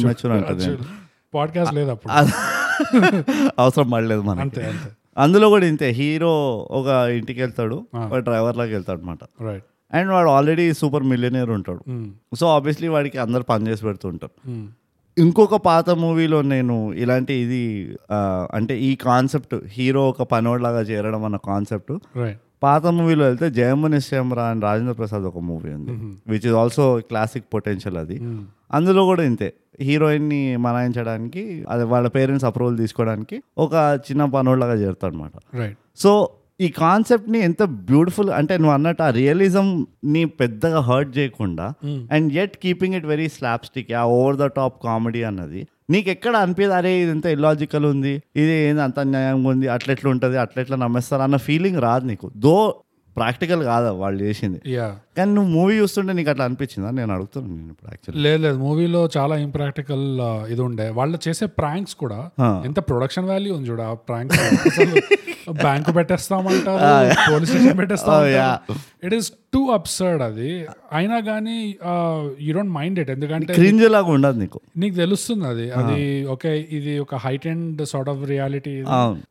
[1.33, 2.13] పాడ్కాస్ట్ లేదు అప్పుడు.
[3.59, 4.41] అవసరం పడలేదు మనకి.
[4.41, 4.91] అంతే అంతే.
[5.17, 9.19] అందులో కూడా ఇంతే హీరో ఒక ఇంటికి వెళ్తాడు వాడు డ్రైవర్ లాగా వెళ్తాడు అనమాట
[9.93, 12.11] అండ్ వాడు ఆల్రెడీ సూపర్ మిలియనర్ ఉంటాడు.
[12.35, 14.67] సో ఆబ్వియస్లీ వాడికి అందరు పని చేసి పెడుతుంటారు
[15.17, 17.95] ఇంకొక పాత మూవీలో నేను ఇలాంటి ఇది
[18.51, 21.97] అంటే ఈ కాన్సెప్ట్ హీరో ఒక పనోడ్లాగా చేరడం అన్న కాన్సెప్ట్
[22.63, 25.91] పాత మూవీలో వెళ్తే జయమ్మ నిశ్చయమరా అని రాజేంద్ర ప్రసాద్ ఒక మూవీ ఉంది.
[26.27, 28.17] Which is also classic potential అది.
[28.71, 29.53] అందులో కూడా ఇంతే.
[29.83, 33.73] హీరోయిన్ని మనాయించడానికి అది వాళ్ళ పేరెంట్స్ అప్రూవల్ తీసుకోవడానికి ఒక
[34.07, 35.31] చిన్న పనోడ్లాగా చేరుతాడు అనమాట
[35.61, 36.11] రైట్ సో
[36.61, 39.67] ఈ కాన్సెప్ట్ని ఎంత బ్యూటిఫుల్ అంటే నువ్వు అన్నట్టు ఆ రియలిజం
[40.05, 41.73] ని పెద్దగా హర్ట్ చేయకుండా
[42.11, 43.27] and yet keeping it very
[43.65, 45.61] slapstick ఆ ఓవర్ ద టాప్ కామెడీ అన్నది.
[45.89, 50.37] నీకు ఎక్కడ అనిపించదు అరే ఇది ఎంత ఇల్లాజికల్ ఉంది ఇది ఏంది అంత న్యాయంగా ఉంది అట్లెట్లా ఉంటుంది
[50.37, 52.31] అట్లెట్లా నమ్మేస్తారు అన్న ఫీలింగ్ రాదు నీకు.
[52.37, 52.55] దో
[53.19, 54.59] ప్రాక్టికల్ కాదా వాళ్ళు చేసింది.
[54.77, 56.89] యా కానీ నువ్వు మూవీ చూస్తుంటే నీకు అట్లా అనిపించిందా?
[56.99, 58.57] నేను అడుగుతున్నాను నేను ఇప్పుడు యాక్చువల్లీ లేదు లేదు.
[58.65, 60.05] మూవీలో చాలా ఇంప్రాక్టికల్
[60.53, 60.87] ఇది ఉండే.
[60.99, 62.19] వాళ్ళు చేసే ప్రాంక్స్ కూడా
[62.69, 64.39] ఎంత ప్రొడక్షన్ వాల్యూ ఉంది చూడ ఆ ప్రాంక్స్
[65.63, 66.85] బ్యాంకు పెట్టేస్తామంటారు
[67.31, 68.55] పోలీస్ స్టేషన్ పెట్టేస్తాం yeah.
[69.05, 70.49] It is too absurd అది.
[70.97, 71.57] అయినా కానీ
[72.45, 74.59] యూ డోంట్ మైండ్ ఇట్ ఎందుకంటే క్రింజ్ లాగా ఉండదు నీకు.
[74.83, 75.67] నీకు తెలుస్తుంది అది.
[75.81, 76.01] అది
[76.33, 78.75] ఓకే ఇది ఒక height and sort of reality.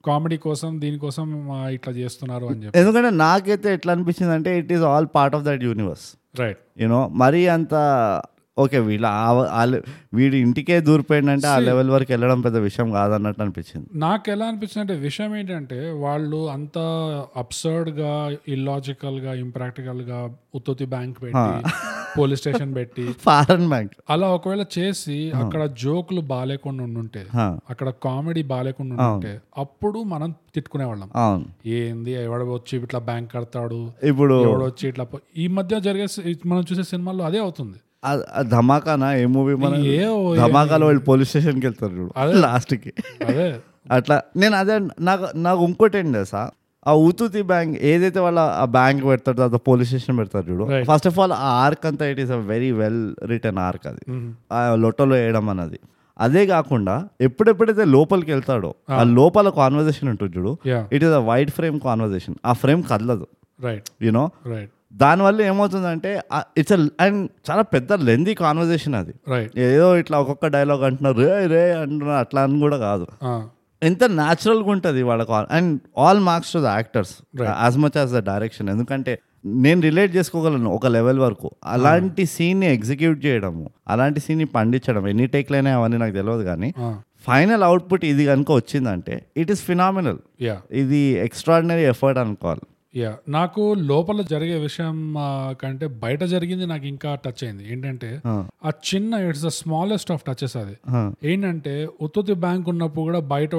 [0.09, 1.29] Comedy కోసం దీనికోసం
[1.77, 2.79] ఇట్లా చేస్తున్నారు అని చెప్పి.
[2.83, 6.09] ఎందుకంటే నాకైతే ఎట్లా అనిపించింది అంటే it is all part of that universe
[6.43, 7.75] right you know మరీ అంత
[8.59, 9.07] ఓకే వీళ్ళ
[10.15, 13.87] వీడి ఇంటికే దూరిపోయిందంటే ఆ లెవెల్ వరకు వెళ్ళడం పెద్ద విషయం కాదన్నట్టు అనిపించింది.
[13.99, 16.79] నాకు ఎలా అనిపించింది అంటే విషయం ఏంటంటే వాళ్ళు అంత
[17.37, 18.13] అబ్సర్డ్గా
[18.49, 20.21] ఇల్లాజికల్గా ఇంప్రాక్టికల్గా
[20.55, 21.55] ఉత్తొత్తి బ్యాంక్ పెట్టి
[22.17, 23.93] పోలీస్ స్టేషన్ పెట్టి ఫారెన్ బ్యాంక్.
[24.11, 27.23] అలా ఒకవేళ చేసి అక్కడ జోకులు బాగాలేకుండా ఉండుంటే
[27.71, 31.11] అక్కడ కామెడీ బాగాలేకుండా ఉండుంటే అప్పుడు మనం తిట్టుకునేవాళ్ళం.
[31.17, 31.45] అవును.
[31.81, 36.07] ఏంది ఎవడ వచ్చి ఇట్లా బ్యాంక్ కడతాడు ఇప్పుడు ఎవడ వచ్చి ఇట్లా ఈ మధ్య జరిగే
[36.47, 37.79] మనం చూసే సినిమాల్లో అదే అవుతుంది.
[38.43, 39.15] ధమాకానా?
[39.15, 39.75] ఏ మూవీ మన
[40.39, 42.13] ధమాకాలో వాళ్ళు పోలీస్ స్టేషన్కి వెళ్తారు చూడు.
[42.37, 42.93] లాస్ట్కి.
[43.91, 46.43] అట్లా నేను అదే నాకు నాకు ఇంకోటి ఏంటి తెలుసా?
[46.87, 50.65] ఆ ఉతుతి బ్యాంక్ ఏదైతే వాళ్ళ ఆ బ్యాంక్ పెడతారు తర్వాత పోలీస్ స్టేషన్ పెడతారు చూడు.
[50.85, 54.03] ఫస్ట్ ఆఫ్ ఆల్ ఆ ఆర్క్ అంతా it is a very well written arc అది.
[54.53, 55.79] ఆ లొట్టలో వేయడం అన్నది.
[56.19, 59.03] అదే కాకుండా ఎప్పుడెప్పుడైతే లోపలికి వెళ్తాడో ఆ.
[59.03, 60.53] లోపల కాన్వర్జేషన్ ఉంటుంది చూడు.
[60.93, 63.27] It is a wide frame conversation ఆ ఫ్రేమ్ కదలదు.
[63.61, 66.11] రైట్ యూనో రైట్ దానివల్ల ఏమవుతుందంటే
[66.61, 69.15] ఇట్స్ అండ్ చాలా పెద్ద లెందీ కాన్వర్జేషన్ అది.
[69.69, 73.07] ఏదో ఇట్లా ఒక్కొక్క డైలాగ్ అంటున్నారు రే రే అంటున్నారు అట్లా అని కూడా కాదు.
[73.83, 75.73] ఎంత న్యాచురల్గా ఉంటుంది వాళ్ళకు and
[76.05, 77.13] all marks to the actors
[77.65, 79.13] as much as the direction ఎందుకంటే
[79.65, 81.49] నేను రిలేట్ చేసుకోగలను ఒక లెవెల్ వరకు.
[81.75, 86.71] అలాంటి సీన్ని ఎగ్జిక్యూట్ చేయడము అలాంటి సీన్ని పండించడం ఎన్ని టేక్లైనా అవన్నీ నాకు తెలియదు కానీ
[87.29, 90.19] ఫైనల్ అవుట్పుట్ ఇది కనుక వచ్చిందంటే ఇట్ ఈస్ ఫినామినల్
[90.83, 92.67] ఇది ఎక్స్ట్రాడినరీ ఎఫర్ట్ అనుకోవాలి.
[92.95, 95.15] యా నాకు లోపల జరిగే విషయం
[95.63, 97.73] కంటే బయట జరిగింది నాకు ఇంకా టచ్ అయింది.
[97.73, 98.71] ఏంటంటే ఆ.
[98.87, 100.77] చిన్న it's the smallest of touches అది.
[101.25, 103.55] ఏంటంటే ఉత్తుతి బ్యాంక్ ఉన్నప్పుడు కూడా బయట.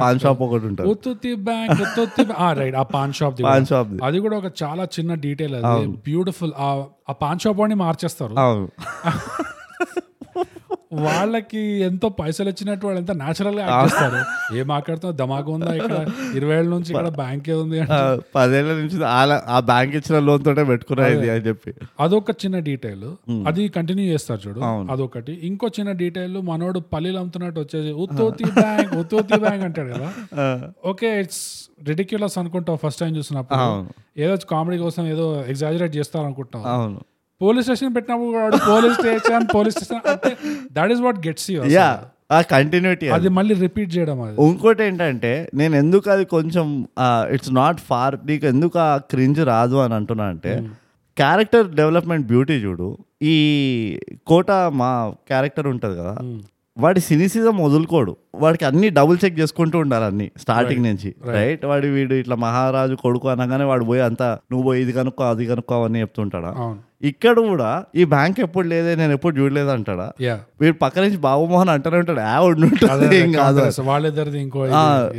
[0.00, 0.90] పాన్ షాప్ ఒకటి ఉంటుంది.
[0.90, 2.24] ఉత్తుతి బ్యాంక్ ఉత్తుతి
[2.54, 5.86] రైట్ ఆ పాన్ షాప్ పాన్ షాప్ అది కూడా ఒక చాలా చిన్న డీటెయిల్ అది.
[5.86, 6.52] బ్యూటిఫుల్
[7.08, 8.34] ఆ పాన్ షాప్ వాడిని మార్చేస్తారు.
[11.04, 14.20] వాళ్ళకి ఎంతో పైసలు వచ్చినట్టు వాళ్ళు ఎంత న్యాచురల్గా చేస్తారు.
[14.58, 15.98] ఏ మాట్లాడుతున్నా దమాగా ఉందా ఇక్కడ?
[16.38, 17.80] ఇరవై ఏళ్ళ నుంచి ఇక్కడ బ్యాంకే ఉంది
[18.36, 18.98] పదేళ్ళ నుంచి
[19.56, 21.72] ఆ బ్యాంక్ ఇచ్చిన లోన్ తోటే పెట్టుకున్నా ఇది అని చెప్పి.
[22.06, 23.08] అదొక చిన్న డీటెయిల్
[23.50, 24.60] అది కంటిన్యూ చేస్తారు చూడు.
[24.94, 25.34] అదొకటి.
[25.50, 30.10] ఇంకో చిన్న డీటెయిల్ మనోడు పల్లీలు అమ్ముతున్నట్టు వచ్చేసి ఉత్తోతి బ్యాంక్ ఉత్తోతి బ్యాంక్ అంటాడు కదా.
[30.92, 31.44] ఓకే ఇట్స్
[31.90, 33.64] రిడిక్యులస్ అనుకుంటావు ఫస్ట్ టైం చూసినప్పుడు.
[34.24, 37.00] ఏదో కామెడీ కోసం ఏదో ఎగ్జాజరేట్ చేస్తారు అనుకుంటావు అవును.
[37.40, 40.30] పోలీస్ స్టేషన్ పెట్టినప్పుడు పోలీస్ స్టేషన్ పోలీస్ స్టేషన్ అంటే
[40.76, 41.88] that is what gets you yeah
[42.30, 44.34] ఆ కంటిన్యూటీ అది మళ్ళీ రిపీట్ చేయడం అది.
[44.46, 46.66] ఇంకోటి ఏంటంటే నేను ఎందుకు అది కొంచెం
[47.34, 50.52] ఇట్స్ నాట్ ఫార్ నీకు ఎందుకు ఆ క్రింజ్ రాదు అని అంటున్నా అంటే
[51.16, 52.88] క్యారెక్టర్ డెవలప్మెంట్ బ్యూటీ చూడు
[53.26, 53.34] ఈ
[54.26, 54.90] కోట మా
[55.30, 56.14] క్యారెక్టర్ ఉంటుంది కదా
[56.76, 58.12] వాడి సినిసిజం వదులుకోడు.
[58.42, 63.28] వాడికి అన్ని డబుల్ చెక్ చేసుకుంటూ ఉండాలి అన్ని స్టార్టింగ్ నుంచి రైట్ వాడి వీడు ఇట్లా మహారాజు కొడుకు
[63.28, 66.50] అనగానే వాడు పోయి అంతా నువ్వు పోయి ఇది కనుక్కో అది కనుక్కో అవన్నీ చెప్తుంటాడా?
[67.02, 70.06] ఇక్కడ కూడా ఈ బ్యాంక్ ఎప్పుడు లేదే నేను ఎప్పుడు చూడలేదు అంటాడా?
[70.60, 72.22] వీడు పక్క నుంచి బాబుమోహన్ అంటానే ఉంటాడు.
[72.26, 74.60] ఆ ఉండుంటుంది ఏం కాదు వాళ్ళిద్దరిది ఇంకో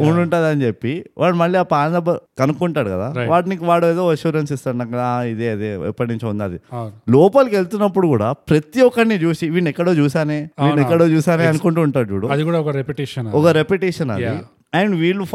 [0.08, 3.08] ఉండుంటది అని చెప్పి వాడు మళ్ళీ ఆ పాన్ నెంబర్ కనుక్కుంటాడు కదా.
[3.30, 6.60] వాడికి వాడు ఏదో అష్యూరెన్స్ ఇస్తాడు నాకు "ఆ, ఇదే అదే ఎప్పటి నుంచో ఉంది అది.
[6.74, 6.94] అవును.
[7.10, 12.28] లోపలికి వెళ్తున్నప్పుడు కూడా ప్రతి ఒక్కరిని చూసి వీడిని ఎక్కడో చూసానే వీడిని ఎక్కడో చూసానే అనుకుంటూ ఉంటాడు చూడు.
[12.34, 14.28] అది కూడా ఒక రెపిటేషన్ ఒక రెపిటేషన్ అది.
[14.74, 15.26] అండ్ వీళ్ళు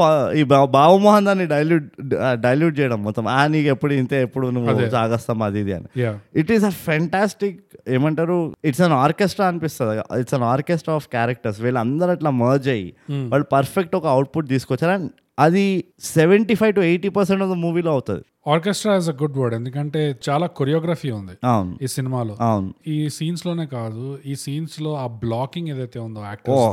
[0.41, 0.43] ఈ
[0.77, 1.87] బాబుమోహన్ దాన్ని డైల్యూట్
[2.47, 3.25] డైల్యూట్ చేయడం మొత్తం.
[3.37, 5.89] ఆ నీకు ఎప్పుడు ఇంతే ఎప్పుడు నువ్వు సాగస్తాం అది ఇది అని.
[6.41, 7.61] ఇట్ ఈస్ అ ఫెంటాస్టిక్
[7.97, 8.37] ఏమంటారు
[8.71, 9.95] ఇట్స్ అన్ ఆర్కెస్ట్రా అనిపిస్తుంది.
[10.23, 12.89] It's an orchestra of characters వీళ్ళందరూ అట్లా మర్జ్ అయ్యి
[13.33, 14.95] వాళ్ళు పర్ఫెక్ట్ ఒక అవుట్పుట్ తీసుకొచ్చారు.
[14.99, 15.67] అండ్ అది
[16.15, 18.23] seventy five to eighty percent of the మూవీలో అవుతుంది.
[18.55, 21.73] Orchestra is a good word ఎందుకంటే చాలా కొరియోగ్రఫీ ఉంది అవును.
[21.85, 22.35] ఈ సినిమాలో.
[22.49, 22.71] అవును.
[22.95, 26.67] ఈ సీన్స్లోనే కాదు ఈ సీన్స్లో ఆ బ్లాకింగ్ ఏదైతే ఉందో యాక్టర్స్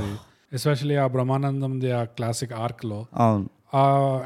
[0.54, 3.06] ఎస్పెషల్లీ ఆ బ్రహ్మానందం ఆ క్లాసిక్ ఆర్క్లో.
[3.16, 3.50] అవును.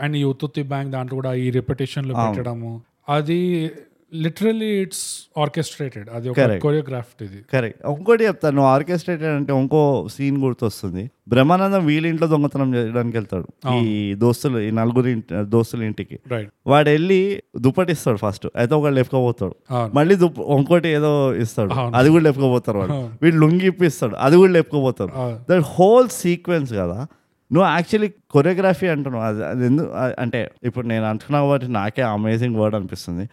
[0.01, 2.81] అండ్ ఈ ఉత్తుత్తి బ్యాంక్ దాంట్లో కూడా ఈ repetition లో పెట్టడము.
[3.09, 3.71] అది
[4.13, 6.09] లిటరలీ ఇట్స్ ఆర్కెస్ట్రేటెడ్.
[6.13, 7.41] అది ఒక కొరియోగ్రాఫ్ ఇది.
[7.53, 8.55] కరెక్ట్ ఇంకోటి చెప్తాను.
[8.55, 11.11] నువ్వు ఆర్కెస్ట్రేటెడ్ అంటే ఇంకో సీన్ గుర్తొస్తుంది.
[11.27, 13.47] బ్రహ్మానందం వీళ్ళ ఇంట్లో దొంగతనం చేయడానికి వెళ్తాడు.
[13.83, 16.19] ఈ దోస్తులు ఈ నలుగురు దోస్తుల ఇంటికి.
[16.67, 19.55] వాడు వెళ్ళి దుప్పటి ఇస్తాడు ఫస్ట్ అయితే ఒకళ్ళు లేపుకోపోతాడు.
[19.71, 19.93] అవును.
[19.93, 21.73] మళ్ళీ దుప్ప ఇంకోటి ఏదో ఇస్తాడు.
[21.73, 23.09] అది కూడా లేపుకోపోతారు వాడు.
[23.21, 24.15] వీడు లుంగి ఇప్పిస్తాడు.
[24.15, 25.39] అది కూడా లేపుకోపోతారు అవును.
[25.51, 27.07] దట్ హోల్ సీక్వెన్స్ కదా
[27.53, 29.23] నువ్వు యాక్చువల్లీ కొరియోగ్రఫీ అంటున్నావు.
[29.29, 29.89] అది అది ఎందుకు
[30.23, 33.25] అంటే ఇప్పుడు నేను అంటున్నా కాబట్టి నాకే అమేజింగ్ వర్డ్ అనిపిస్తుంది.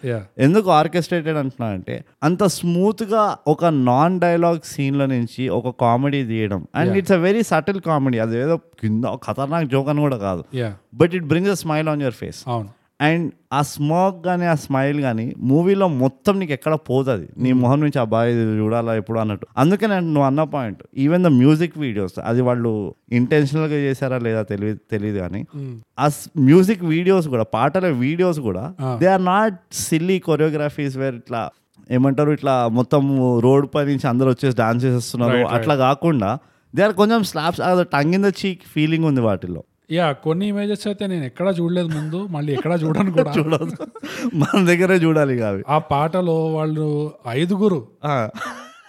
[0.46, 1.94] ఎందుకు ఆర్కెస్ట్రేటెడ్ అంటున్నా అంటే
[2.28, 3.22] అంత స్మూత్గా
[3.54, 6.60] ఒక నాన్ డైలాగ్ సీన్ల నుంచి ఒక కామెడీ తీయడం.
[6.80, 10.44] And it's a very subtle comedy అది ఏదో కింద ఖతర్నాక్ జోక్ అని కూడా కాదు.
[11.00, 12.70] But it brings a smile on your face అవును.
[13.00, 17.26] అండ్ ఆ స్మోక్ కానీ ఆ స్మైల్ కానీ మూవీలో మొత్తం నీకు ఎక్కడ పోతుంది.
[17.38, 19.18] నీ మొహం నుంచి ఆ బాయ్ ఇది చూడాలా ఎప్పుడు?
[19.18, 19.46] అన్నట్టు.
[19.58, 24.80] అందుకే నేను నువ్వు అన్న point even the music videos అది వాళ్ళు ఇంటెన్షనల్గా చేశారా లేదా తెలియదు
[24.90, 25.40] తెలియదు కానీ
[25.98, 26.08] ఆ
[26.40, 28.64] మ్యూజిక్ వీడియోస్ కూడా పాటల వీడియోస్ కూడా
[29.00, 31.42] they are not silly choreographies where ఇట్లా
[31.90, 33.02] ఏమంటారు ఇట్లా మొత్తం
[33.40, 34.84] రోడ్ పై నుంచి అందరు వచ్చేసి డాన్స్
[35.14, 35.46] right.
[35.50, 36.30] అట్లా కాకుండా
[36.74, 37.60] దే ఆర్ కొంచెం slabs
[37.92, 42.18] tongue in the cheek feeling ఉంది వాటిలో యా కొన్ని ఇమేజెస్ అయితే నేను ఎక్కడా చూడలేదు ముందు
[42.30, 43.32] మళ్ళీ ఎక్కడా చూడను కూడా.
[43.32, 43.76] చూడదు
[44.34, 45.62] మన దగ్గరే చూడాలి అవి.
[45.68, 46.86] ఆ పాటలో వాళ్ళు
[47.32, 48.14] ఐదుగురు ఆ,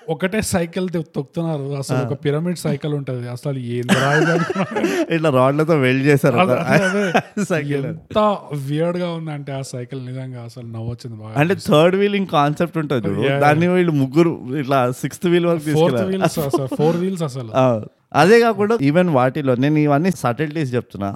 [0.10, 0.86] ఒకటే సైకిల్
[1.16, 1.66] తొక్కుతున్నారు.
[1.76, 3.26] అసలు ఒక పిరమిడ్ సైకిల్ ఉంటది.
[3.30, 3.60] అసలు
[4.32, 4.82] అనుకున్నాను.
[5.16, 6.38] ఇట్లా రాడ్లతో వెల్డ్ చేశారు
[7.80, 8.20] ఎంత
[8.68, 13.14] వియర్డ్గా ఉందంటే ఆ సైకిల్ నిజంగా అసలు నవ్వొచ్చింది బాగా అంటే థర్డ్ వీలింగ్ కాన్సెప్ట్ ఉంటుంది.
[13.42, 16.12] దాన్ని వీళ్ళు ముగ్గురు ఇట్లా సిక్స్త్ వీల్ వరకు ఫోర్త్ తీసుకెళ్ళారు.
[16.14, 17.52] వీల్స్ అసలు ఫోర్ వీల్స్ అసలు.
[18.12, 21.10] అదే కాకుండా ఈవెన్ వాటిలో నేను ఇవన్నీ సటిల్టీస్ చెప్తున్నా.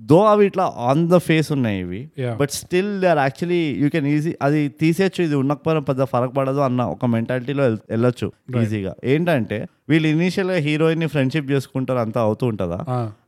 [0.00, 2.00] దో అవి ఇట్లా ఆన్ ద ఫేస్ ఉన్నాయి ఇవి.
[2.38, 6.60] But still they are actually you can easy అది తీసేయచ్చు ఇది ఉన్నకపోయినా పెద్ద ఫరక్ పడదు
[6.68, 8.28] అన్న ఒక మెంటాలిటీలో వెళ్ళొచ్చు
[8.62, 8.92] ఈజీగా.
[9.12, 9.58] ఏంటంటే
[9.90, 12.80] వీళ్ళు ఇనీషియల్గా హీరోయిన్ని ఫ్రెండ్షిప్ చేసుకుంటారు అంతా అవుతూ ఉంటుందా?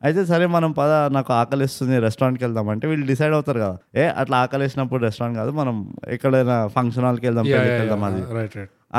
[0.06, 3.76] అయితే సరే మనం పద నాకు ఆకలిస్తుంది రెస్టారెంట్కి వెళ్దాం అంటే వీళ్ళు డిసైడ్ అవుతారు కదా.
[4.02, 5.76] ఏ అట్లా ఆకలిసినప్పుడు రెస్టారెంట్ కాదు మనం
[6.16, 7.46] ఎక్కడైనా ఫంక్షన్ హాల్కి వెళ్దాం
[7.80, 8.22] వెళ్దాం అది.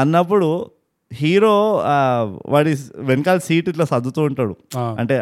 [0.03, 0.49] అన్నప్పుడు
[1.13, 1.83] హీరో
[2.45, 4.55] వాడి వెనకాల సీట్ ఇట్లా సర్దుతూ ఉంటాడు.
[4.99, 5.19] అంటే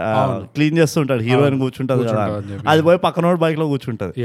[0.54, 2.24] క్లీన్ చేస్తూ ఉంటాడు హీరోయిన్ కూర్చుంటది కదా.
[2.26, 2.70] అని.
[2.70, 4.22] అది పోయి పక్కనోడు బైక్లో కూర్చుంటది.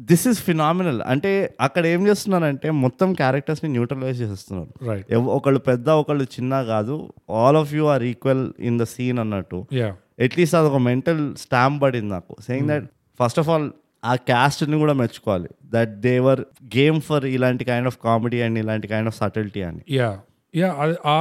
[0.00, 6.62] దిస్ ఇస్ ఫినామినల్ అంటే అక్కడ ఏం చేస్తున్నారంటే మొత్తం క్యారెక్టర్స్ని న్యూట్రలైజ్ చేస్తున్నారు ఒకళ్ళు పెద్ద ఒకళ్ళు చిన్న
[6.62, 7.12] కాదు.
[7.30, 9.66] All of you are equal in the scene అన్నట్టు.
[10.24, 12.36] అట్లీస్ట్ అది ఒక మెంటల్ స్టాంప్ పడింది నాకు.
[12.40, 12.84] Saying that
[13.22, 13.70] first of all
[14.04, 15.48] ఆ క్యాస్ట్ని కూడా మెచ్చుకోవాలి.
[15.64, 16.40] That they were
[16.76, 19.80] game for ఇలాంటి కైండ్ ఆఫ్ కామెడీ అండ్ ఇలాంటి కైండ్ ఆఫ్ సటిల్టీ అని.
[20.54, 20.68] యా
[21.06, 21.18] ఆ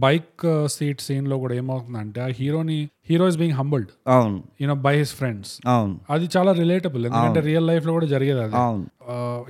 [0.00, 2.78] బైక్ సీట్ సీన్లో కూడా ఏమవుతుందంటే ఆ హీరోని
[3.10, 4.38] హీరో ఇస్ బీయింగ్ హంబల్డ్ అవును.
[4.60, 5.94] You know by his friends అవును.
[6.10, 8.54] అది చాలా రిలేటబుల్ ఎందుకంటే రియల్ లైఫ్లో కూడా జరిగేది అది.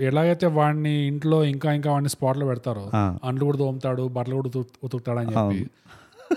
[0.04, 3.04] ఎలాగైతే వాడిని ఇంట్లో ఇంకా ఇంకా వాడిని స్పాట్లో పెడతారో ఆ.
[3.24, 5.66] అంట్లు కూడా తోముతాడు బట్టలు కూడా ఉతు- ఉతుకుతాడు అని చెప్పి.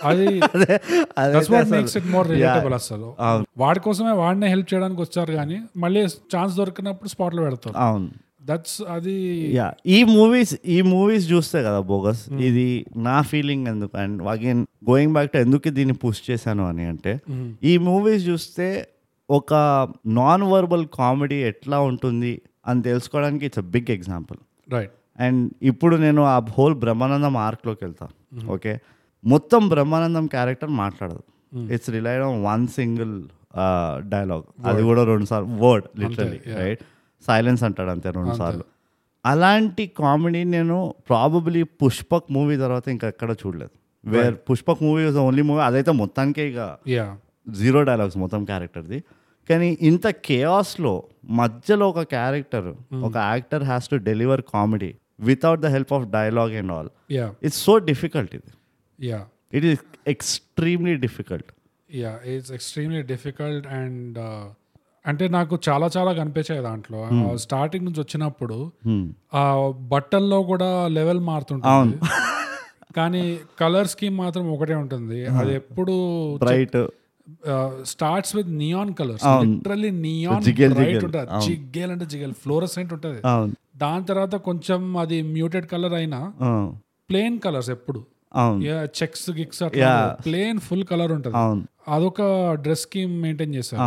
[0.04, 0.76] అది అదే
[1.18, 3.10] అదే that's what makes it more relatable అసలు.
[3.58, 6.02] వాడి కోసమే వాడినే హెల్ప్ చేయడానికి వచ్చారు కానీ మళ్ళీ
[6.34, 7.78] ఛాన్స్ దొరికినప్పుడు స్పాట్లో పెడతారు.
[7.78, 8.10] అవును.
[8.46, 9.16] దట్స్ అది
[9.58, 12.66] యా ఈ మూవీస్ ఈ మూవీస్ చూస్తే కదా బోగస్ ఇది
[13.08, 13.94] నా ఫీలింగ్ ఎందుకు?
[14.04, 17.14] And again going back to ఎందుకు దీన్ని పుష్ చేశాను అని అంటే
[17.72, 18.68] ఈ మూవీస్ చూస్తే
[19.30, 19.54] ఒక
[20.20, 22.34] నాన్ వర్బల్ కామెడీ ఎట్లా ఉంటుంది
[22.70, 24.40] అని తెలుసుకోవడానికి it's a big example
[24.76, 28.06] right and ఇప్పుడు నేను ఆ హోల్ బ్రహ్మానందం ఆర్క్లోకి వెళ్తా.
[28.56, 28.74] ఓకే
[29.24, 31.24] మొత్తం బ్రహ్మానందం క్యారెక్టర్ మాట్లాడదు.
[31.76, 33.14] It's relied on one single
[34.14, 36.84] dialogue అది కూడా రెండు సార్లు వర్డ్ లిటరలీ రైట్
[37.28, 38.66] సైలెన్స్ అంటాడు అంతే రెండు సార్లు.
[39.26, 40.78] అలాంటి కామెడీ నేను
[41.10, 43.74] ప్రాబబ్లీ పుష్పక్ మూవీ తర్వాత ఇంకా ఎక్కడ చూడలేదు.
[44.04, 46.60] Where Pushpak movie was only movie అదైతే మొత్తానికే ఇక
[46.96, 47.06] యా
[47.60, 49.00] జీరో డైలాగ్స్ మొత్తం క్యారెక్టర్ది
[49.50, 50.92] కానీ ఇంత కేఆస్లో
[51.40, 52.70] మధ్యలో ఒక క్యారెక్టర్
[53.08, 54.92] ఒక actor has to deliver comedy
[55.30, 58.52] without the help of dialogue and all yeah it's so difficult ఇది.
[59.00, 59.20] Yeah
[59.58, 59.84] it is
[60.14, 61.52] extremely difficult
[61.90, 64.18] yeah it's extremely difficult and
[65.08, 67.00] అంటే నాకు చాలా చాలా కనిపించాయి దాంట్లో.
[67.38, 68.72] స్టార్టింగ్ నుంచి వచ్చినప్పుడు
[69.34, 71.98] ఆ బట్టల్లో కూడా లెవెల్ మారుతుంటుంది.
[72.96, 75.26] కానీ కలర్ స్కీమ్ మాత్రం ఒకటే ఉంటుంది.
[75.26, 75.92] అది ఎప్పుడు
[76.38, 76.88] bright
[77.84, 79.24] starts with neon colours.
[79.56, 81.06] Literally neon bright జిగేల్.
[81.06, 81.46] ఉంటుంది.
[81.46, 83.22] జిగ్గేల్ అంటే జిగేల్ ఫ్లోరసెంట్ ఉంటుంది.
[83.78, 86.72] దాని తర్వాత కొంచెం అది మ్యూటెడ్ కలర్ అయినా ఆ,
[87.10, 88.06] ప్లేన్ కలర్స్ ఎప్పుడు.
[89.02, 89.86] చెక్స్ గిక్స్ అట్లా.
[90.26, 91.38] ప్లేన్ ఫుల్ కలర్ ఉంటుంది.
[91.88, 92.22] అదొక
[92.54, 93.82] డ్రెస్ స్కీమ్ మెయింటైన్ చేశారు.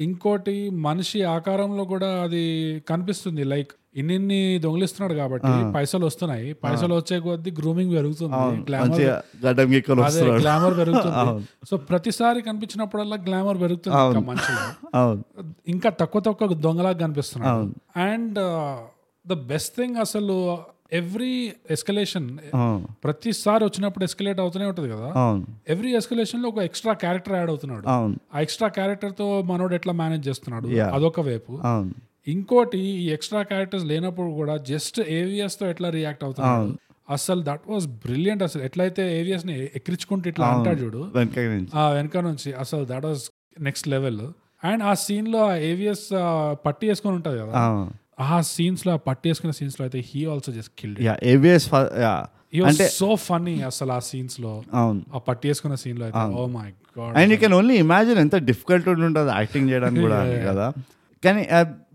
[0.00, 2.44] ఇంకోటి మనిషి ఆకారంలో కూడా అది
[2.88, 3.44] కనిపిస్తుంది.
[3.44, 6.52] లైక్ ఇన్ని దొంగిలిస్తున్నాడు కాబట్టి పైసలు వస్తున్నాయి.
[6.52, 8.64] పైసలు వచ్చే కొద్దీ గ్రూమింగ్ పెరుగుతుంది.
[8.70, 11.46] గ్లామర్ గ్లామర్ పెరుగుతుంది.
[11.70, 15.22] సో ప్రతిసారి కనిపించినప్పుడల్లా గ్లామర్ పెరుగుతుంది మనిషిలో.
[15.68, 17.74] ఇంకా తక్కువ తక్కువ దొంగలాగా కనిపిస్తున్నాడు.
[17.98, 18.38] అండ్
[19.28, 20.58] ద బెస్ట్ థింగ్ అసలు
[20.92, 22.38] ఎవ్రీ ఎస్కలేషన్
[23.04, 25.08] ప్రతిసారి వచ్చినప్పుడు ఎస్కలేట్ అవుతూనే ఉంటుంది కదా.
[25.68, 27.88] ఎవ్రీ ఎస్కలేషన్లో ఒక ఎక్స్ట్రా క్యారెక్టర్ యాడ్ అవుతున్నాడు.
[28.34, 30.68] ఆ ఎక్స్ట్రా క్యారెక్టర్తో మనోడు ఎట్లా మేనేజ్ చేస్తున్నాడు.
[30.94, 31.60] అదొక వైపు.
[32.28, 36.78] ఇంకోటి ఈ ఎక్స్ట్రా క్యారెక్టర్స్ లేనప్పుడు కూడా జస్ట్ ఏవిఎస్తో ఎట్లా రియాక్ట్ అవుతున్నాడు?
[37.10, 38.62] అసలు దట్ వాస్ బ్రిలియంట్ అసలు.
[38.62, 41.12] ఎట్లయితే ఏవిఎస్ని ఎక్కించుకుంటూ ఇట్లా అంటాడు చూడు.
[41.14, 41.68] వెనక నుంచి.
[41.74, 42.52] ఆ వెనక నుంచి.
[42.52, 44.20] అసలు that was next level.
[44.64, 46.08] And ఆ సీన్లో ఏవిఎస్
[46.66, 47.90] పట్టి వేసుకొని ఉంటది కదా.
[48.18, 51.66] ఆ సీన్స్లో ఆ పట్టి వేసుకున్న సీన్స్లో అయితే he also just killed yeah AVS
[52.02, 52.14] yeah
[52.66, 54.52] అంటే సో ఫన్నీ అసలు ఆ సీన్స్లో.
[55.14, 56.20] ఆ పట్టి వేసుకున్న సీన్లో అయితే.
[56.38, 60.66] ఓ my god and you can only imagine ఎంత డిఫికల్ట్ ఉంటుంది యాక్టింగ్ చేయడానికి కూడా కదా.
[61.22, 61.42] కానీ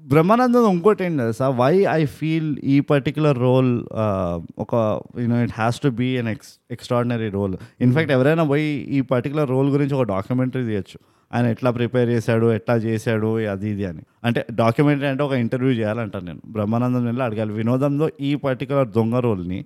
[0.06, 1.48] బ్రహ్మానందం ఇంకోటి ఏంటి తెలుసా?
[1.60, 3.72] వై ఐ ఫీల్ ఈ పర్టికులర్ రోల్
[4.60, 4.74] ఒక
[5.22, 9.70] you know it has to be an ex extraordinary role in fact ఎవరైనా పోయి ఈ పర్టికులర్ రోల్
[9.70, 10.98] గురించి ఒక డాక్యుమెంటరీ తీయచ్చు.
[11.34, 14.04] ఆయన ఎట్లా ప్రిపేర్ చేశాడు ఎట్లా చేశాడు అది ఇది అని.
[14.24, 16.42] అంటే డాక్యుమెంటరీ అంటే ఒక ఇంటర్వ్యూ చేయాలంటాను నేను.
[16.48, 17.54] బ్రహ్మానందం వెళ్ళి అడగాలి.
[17.54, 19.66] వినోదంలో ఈ పర్టికులర్ దొంగ రోల్ని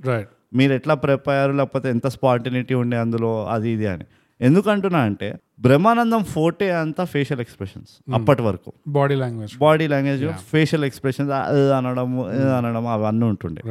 [0.53, 4.05] మీరు ఎట్లా ప్రిపేర్ అయ్యారు లేకపోతే ఎంత స్పాంటినిటీ ఉండే అందులో అది ఇది అని.
[4.41, 5.27] ఎందుకంటున్నా అంటే
[5.59, 8.71] బ్రహ్మానందం ఫోటే అంతా ఫేషియల్ ఎక్స్ప్రెషన్స్ అప్పటి వరకు.
[8.87, 11.31] Body language body language facial expressions
[11.77, 12.19] అనడం
[12.57, 13.61] అనడం అవన్నీ ఉంటుండే.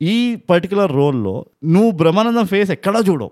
[0.00, 1.32] ఈ పర్టికులర్ రోల్లో
[1.64, 3.30] నువ్వు బ్రహ్మానందం ఫేస్ ఎక్కడా చూడవు.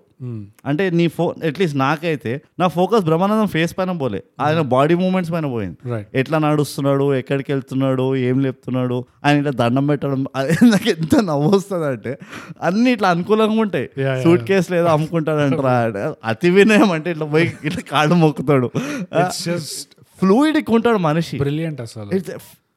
[0.66, 4.20] అంటే నీ ఫో అట్లీస్ట్ నాకైతే నా ఫోకస్ బ్రహ్మానందం ఫేస్ పైన పోలే.
[4.40, 5.78] ఆయన బాడీ మూమెంట్స్ పైన పోయింది.
[6.14, 11.86] ఎట్లా నడుస్తున్నాడు ఎక్కడికి వెళ్తున్నాడు ఏం లేపుతున్నాడు ఆయన ఇట్లా దండం పెట్టడం అది నాకు ఎంత నవ్వు వస్తుంది
[11.86, 12.18] అంటే
[12.62, 13.88] అన్ని ఇట్లా అనుకూలంగా ఉంటాయి.
[14.24, 18.70] సూట్ కేసులు ఏదో అమ్ముకుంటాడంటారా అతి వినయం అంటే ఇట్లా పోయి ఇట్లా కాడు మొక్కుతాడు.
[20.20, 21.36] ఫ్లూయిడ్ ఉంటాడు మనిషి.
[21.38, 22.10] బ్రిలియంట్ అసలు.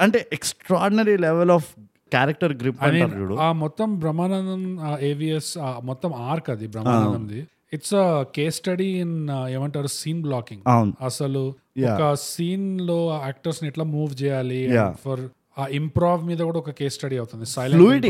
[0.01, 1.69] అంటే extraordinary level of
[2.13, 2.79] character grip
[3.21, 3.35] చూడు.
[3.45, 4.63] ఆ మొత్తం బ్రహ్మానందం
[5.09, 5.51] ఏవిఎస్
[5.89, 7.41] మొత్తం ఆర్క్ అది బ్రహ్మానందంది.
[7.75, 9.15] It's a case study in
[9.55, 10.63] ఏమంటారు సీన్ బ్లాకింగ్
[11.09, 11.43] అసలు.
[11.91, 14.61] ఒక సీన్లో యాక్టర్స్ని ఎట్లా మూవ్ చేయాలి.
[15.03, 15.23] ఫర్
[15.59, 17.45] ఆ ఇంప్రూవ్ మీద కూడా ఒక కేస్ స్టడీ అవుతుంది.
[17.55, 18.07] సైలెంట్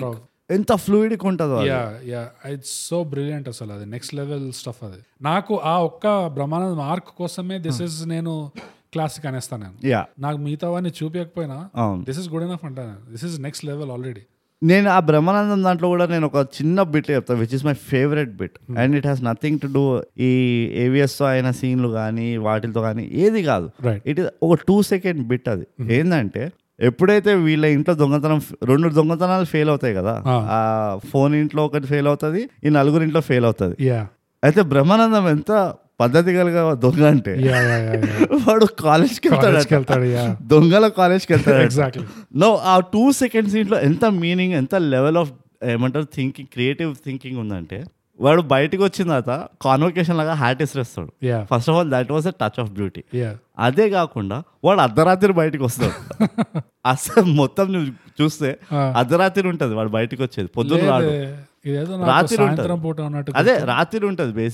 [0.57, 1.59] ఎంత ఫ్లూయిడిక్ ఉంటుందో.
[1.65, 2.21] Yeah yeah
[2.53, 3.85] it's so brilliant అసలు అది.
[3.93, 4.99] నెక్స్ట్ లెవెల్ స్టఫ్ అది.
[5.21, 6.05] నాకు ఆ ఒక్క
[6.37, 8.33] బ్రహ్మానందం ఆర్క్ కోసమే దిస్ ఇస్ నేను
[8.93, 9.75] క్లాసిక్ అనేస్తాను నేను.
[9.89, 11.57] యా నాకు మిగతావన్నీ చూపించకపోయినా
[12.07, 14.23] దిస్ ఇస్ గుడ్ ఎనఫ్ అంటాను this is next level already
[14.61, 18.57] నేను ఆ బ్రహ్మానందం దాంట్లో కూడా నేను ఒక చిన్న బిట్ చెప్తాను which is my favourite bit
[18.77, 19.83] and it has nothing to do
[20.21, 20.29] ఈ
[20.83, 23.67] ఏవిఎస్తో అయిన సీన్లు కానీ వాటితో కానీ ఏది కాదు.
[24.05, 25.65] ఇట్ ఇస్ ఒక టూ సెకండ్ బిట్ అది.
[25.95, 26.43] ఏంటంటే
[26.79, 30.59] ఎప్పుడైతే వీళ్ళ ఇంట్లో దొంగతనం రెండు దొంగతనాలు ఫెయిల్ అవుతాయి కదా ఆ.
[31.09, 33.75] ఫోన్ ఇంట్లో ఒకటి ఫెయిల్ అవుతుంది ఈ నలుగురు ఇంట్లో ఫెయిల్ అవుతుంది.
[33.89, 33.99] యా
[34.43, 35.51] అయితే బ్రహ్మానందం ఎంత
[36.01, 37.33] పద్ధతి కలిగ దొంగ అంటే
[38.47, 40.03] వాడు కాలేజ్కి వెళ్తాడు
[40.43, 42.03] దొంగల కాలేజ్కి వెళ్తాడు ఎగ్జాక్ట్లీ
[42.35, 45.31] నో ఆ టూ సెకండ్స్ ఇంట్లో ఎంత మీనింగ్ ఎంత లెవెల్ ఆఫ్
[45.63, 47.83] ఏమంటారు థింకింగ్ క్రియేటివ్ థింకింగ్ ఉందంటే
[48.19, 51.11] వాడు బయటకు వచ్చిన తర్వాత కాన్వకేషన్ లాగా hat ఇసిరేస్తాడు.
[51.25, 53.03] Yeah first of all that was a touch of beauty
[53.59, 55.97] అదే కాకుండా వాడు అర్ధరాత్రి బయటకు వస్తాడు.
[56.85, 58.49] అసలు మొత్తం నువ్వు చూస్తే.
[58.97, 60.49] అర్ధరాత్రి ఉంటది వాడు బయటకు వచ్చేది.
[60.57, 61.11] పొద్దున్న రాడు.
[62.09, 62.67] రాత్రి ఉంటది.
[63.39, 64.45] అదే రాత్రి ఉంటది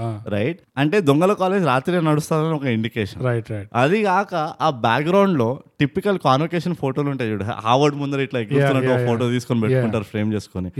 [0.00, 0.08] ఆ.
[0.28, 5.48] రైట్ అంటే దొంగల కాలేజ్ రాత్రి నడుస్తుందని ఒక ఇండికేషన్ రైట్ రైట్ అది కాక ఆ బ్యాక్గ్రౌండ్లో
[5.80, 7.46] టిపికల్ కాన్వకేషన్ ఫోటోలు ఉంటాయి చూడు.
[7.64, 8.72] హావర్డ్ ముందర ఇట్లా ఎగురుతున్నట్టు
[9.08, 9.24] ఫోటో.
[9.30, 10.70] తీసుకొని పెట్టుకుంటారు ఫ్రేమ్ చేసుకొని.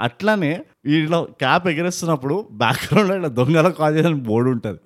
[0.00, 0.52] అట్లానే
[0.86, 4.78] వీళ్ళు క్యాప్ ఎగరేస్తున్నప్పుడు బ్యాక్గ్రౌండ్లో ఇట్లా దొంగల కాలేజ్ అని బోర్డు ఉంటది.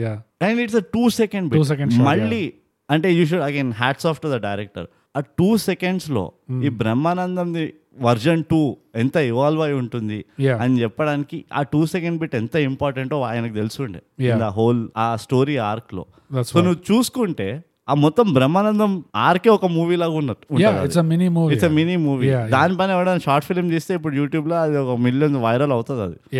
[0.00, 2.42] Yeah and it's two second second shot, మళ్ళీ
[2.88, 6.22] అంటే you should again hats off to the director ఆ టూ సెకండ్స్లో
[6.58, 6.78] ఈ Hmm.
[8.00, 13.54] వర్జన్ టూ ఎంత ఇవాల్వ్ అయి ఉంటుంది అని చెప్పడానికి ఆ టూ సెకండ్ బిట్ ఎంత ఇంపార్టెంటో ఆయనకు
[13.54, 14.02] తెలుసుండే.
[14.38, 16.06] ద హోల్ ఆ స్టోరీ ఆర్క్లో.
[16.42, 17.48] సో నువ్వు చూసుకుంటే
[17.88, 20.46] ఆ మొత్తం బ్రహ్మానందం ఆర్కే ఒక మూవీ లాగా ఉన్నట్టు
[20.84, 22.26] it's mini movie it's mini movie.
[22.50, 26.38] దానిపైన ఎవరైనా షార్ట్ ఫిల్మ్ చేస్తే ఇప్పుడు యూట్యూబ్లో అది ఒక మిలియన్ వైరల్ అవుతుంది అది.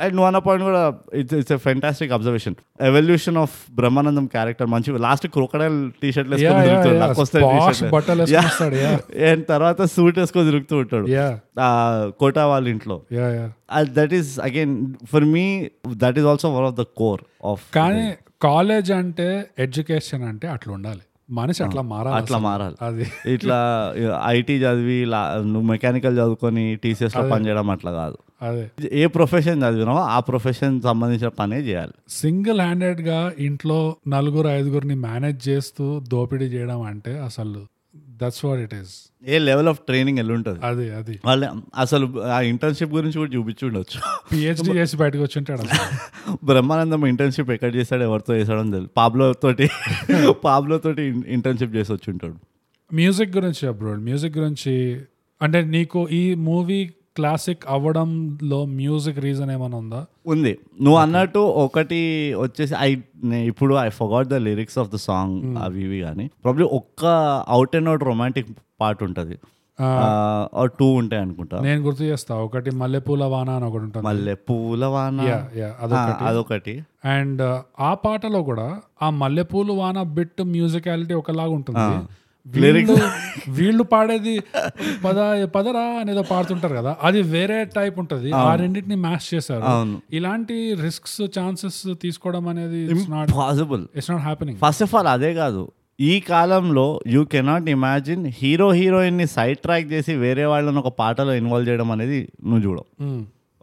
[0.00, 4.98] అండ్ నువ్వు అన్న పాయింట్ కూడా it's it's a fantastic observation evolution of Brahmanandam character మంచి
[4.98, 6.30] last crocodile T shirt
[9.30, 11.06] and తర్వాత సూట్ వేసుకొని తిరుగుతూ ఉంటాడు.
[12.18, 13.02] కోటా వాళ్ళ ఇంట్లో.
[13.82, 18.92] That is again for me that is also one of the core of కానీ కాలేజ్
[18.92, 21.00] అంటే ఎడ్యుకేషన్ అంటే అట్లా ఉండాలి.
[21.30, 22.38] మనిషి అట్లా మారాలి అట్లా.
[22.38, 22.74] మారాలి.
[22.82, 23.12] అది.
[23.34, 23.58] ఇట్లా
[24.26, 25.06] ఐటీ చదివి
[25.42, 28.16] నువ్వు మెకానికల్ చదువుకొని టీసీఎస్లో పని చేయడం అట్లా కాదు.
[28.40, 28.64] అదే.
[28.98, 31.94] ఏ ప్రొఫెషన్ చదివినావో ఆ ప్రొఫెషన్ సంబంధించిన పనే చేయాలి.
[32.18, 33.80] సింగిల్ హ్యాండెడ్గా ఇంట్లో
[34.14, 37.60] నలుగురు ఐదుగురిని మేనేజ్ చేస్తూ దోపిడీ చేయడం అంటే అసలు
[38.20, 38.92] that's what it is
[39.26, 41.14] a level of training వెళ్ళి ఉంటుంది అది అది.
[41.24, 41.44] వాళ్ళ
[41.82, 43.98] అసలు ఆ ఇంటర్న్షిప్ గురించి కూడా చూపించి ఉండొచ్చు
[44.30, 45.86] పిహెచ్డి చేసి బయటకు వచ్చి ఉంటాడు అసలు.
[46.50, 49.66] బ్రహ్మానందం ఇంటర్న్షిప్ ఎక్కడ చేశాడు ఎవరితో చేశాడో తెలియదు పాబ్లో తోటి
[50.46, 51.04] పాబ్లో తోటి
[51.36, 52.36] ఇంటర్న్షిప్ చేసి వచ్చి ఉంటాడు
[52.90, 54.74] మ్యూజిక్ గురించి బ్రో మ్యూజిక్ గురించి
[55.40, 56.78] అంటే నీకు ఈ మూవీ
[57.20, 60.00] క్లాసిక్ అవ్వడంలో మ్యూజిక్ రీజన్ ఏమైనా ఉందా?
[60.26, 60.52] ఉంది.
[60.82, 62.00] నువ్వు అన్నట్టు ఒకటి
[62.40, 62.90] వచ్చేసి ఐ
[63.52, 67.04] ఇప్పుడు I forgot the lyrics of the song అవి ఇవి కానీ ప్రాబ్లీ ఒక్క
[67.48, 69.38] out and out romantic part ఉంటుంది.
[70.78, 71.58] టూ ఉంటాయి అనుకుంటా.
[71.66, 72.34] నేను గుర్తు చేస్తా.
[72.46, 74.06] ఒకటి మల్లెపూల వాన అని ఒకటి ఉంటుంది.
[74.06, 76.24] మల్లె పూలవాన యా యా అదొకటి.
[76.24, 76.74] అదొకటి.
[77.04, 77.42] అండ్
[77.80, 78.66] ఆ పాటలో కూడా
[79.02, 81.86] ఆ మల్లెపూలు వాన బిట్ మ్యూజికాలిటీ ఒకలాగా ఉంటుంది
[82.46, 82.94] వీళ్ళు
[83.48, 84.34] వీళ్ళు పాడేది
[85.04, 85.18] పద
[85.56, 86.96] పదరా అనేదో పాడుతుంటారు కదా.
[87.02, 88.32] అది వేరే టైప్ ఉంటది.
[88.32, 89.64] ఆ రెండింటిని మ్యాచ్ చేశారు.
[90.12, 95.34] ఇలాంటి రిస్క్స్ ఛాన్సెస్ తీసుకోవడం అనేది it's not possible it's not happening first of all అదే
[95.34, 95.72] కాదు.
[96.00, 101.68] ఈ కాలంలో యూ కెనాట్ ఇమాజిన్ హీరో హీరోయిన్ని సైడ్ ట్రాక్ చేసి వేరే వాళ్ళని ఒక పాటలో ఇన్వాల్వ్
[101.68, 102.86] చేయడం అనేది నువ్వు చూడవు.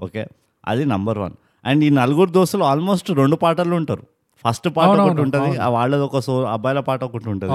[0.06, 0.28] ఓకే
[0.68, 1.36] అది నంబర్ వన్
[1.66, 4.04] అండ్ ఈ నలుగురు దోస్తులు ఆల్మోస్ట్ రెండు పాటలు ఉంటారు.
[4.46, 7.54] ఫస్ట్ పాట ఒకటి ఉంటుంది ఆ వాళ్ళది ఒక సో అబ్బాయిల పాట ఒకటి ఉంటుంది.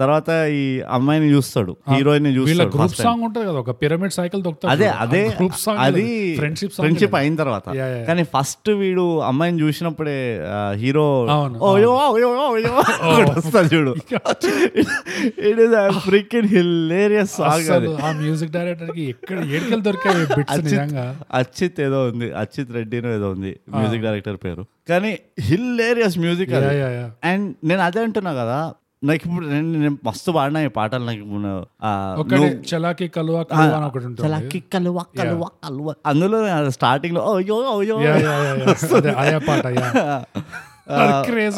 [0.00, 0.62] తర్వాత ఈ
[0.96, 2.94] అమ్మాయిని చూస్తాడు హీరోయిన్ వీళ్ళ చూస్తాడు గ్రూప్.
[2.98, 4.42] సాంగ్ ఉంటుంది కదా ఒక పిరమిడ్ సైకిల్
[4.74, 6.04] అదే అదే గ్రూప్ సాంగ్ అది
[6.40, 7.64] ఫ్రెండ్షిప్ ఫ్రెండ్షిప్ అయిన తర్వాత.
[8.08, 10.16] కానీ ఫస్ట్ వీడు అమ్మాయిని చూసినప్పుడే
[10.82, 11.06] హీరో
[13.30, 13.92] వస్తుంది చూడు.
[15.48, 15.74] It is
[16.06, 17.88] freaking hilarious song అది.
[18.04, 21.04] ఆ మ్యూజిక్ డైరెక్టర్కి ఎక్కడ ఏడుకెళ్ళి దొరికాయి బిట్స్ నిజంగా?
[21.40, 24.64] అచ్చిత్ ఏదో ఉంది అచ్చిత్ రెడ్డినో ఏదో ఉంది మ్యూజిక్ డైరెక్టర్ పేరు.
[24.90, 25.12] కానీ
[25.48, 26.52] హిల్లేరియస్ మ్యూజిక్
[27.30, 28.58] అండ్ నేను అదే అంటున్నా కదా
[29.02, 31.20] నాకు ఇప్పుడు నేను నేను మస్తు పాడినా ఈ పాటలు నాకు
[32.22, 34.24] ఇప్పుడు, చలాకి కలువా కలువా అని ఒకటి ఉంటుంది.
[34.24, 35.88] చలాకి కలువ కలువ కలువ.
[36.10, 36.38] అందులో
[36.76, 38.74] స్టార్టింగ్లో ఓయో ఓయో యా యా యా యా.
[38.98, 39.64] అదే ఆయా పాట
[41.26, 41.56] క్రేజ్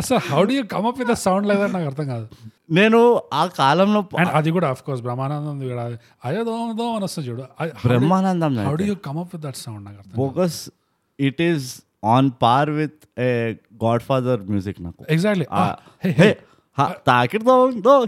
[0.00, 2.26] అసలు how do you come up with sound లేదా నాకు అర్థం కాదు.
[2.78, 2.98] నేను
[3.32, 5.84] ఆ కాలంలో అండ్ అది కూడా ఆఫ్ కోర్స్ బ్రహ్మానందం కూడా
[6.26, 7.44] అయ్యో దోమ దోమ అని వస్తుంది చూడు.
[7.86, 10.58] Brahmanandam how do you come up with that sound నాకు అర్థం bogus
[11.18, 11.66] it is
[12.04, 13.54] on par with a
[14.02, 15.46] Godfather music నాకు ఎగ్జాక్ట్లీ
[17.06, 18.04] తాకిడితో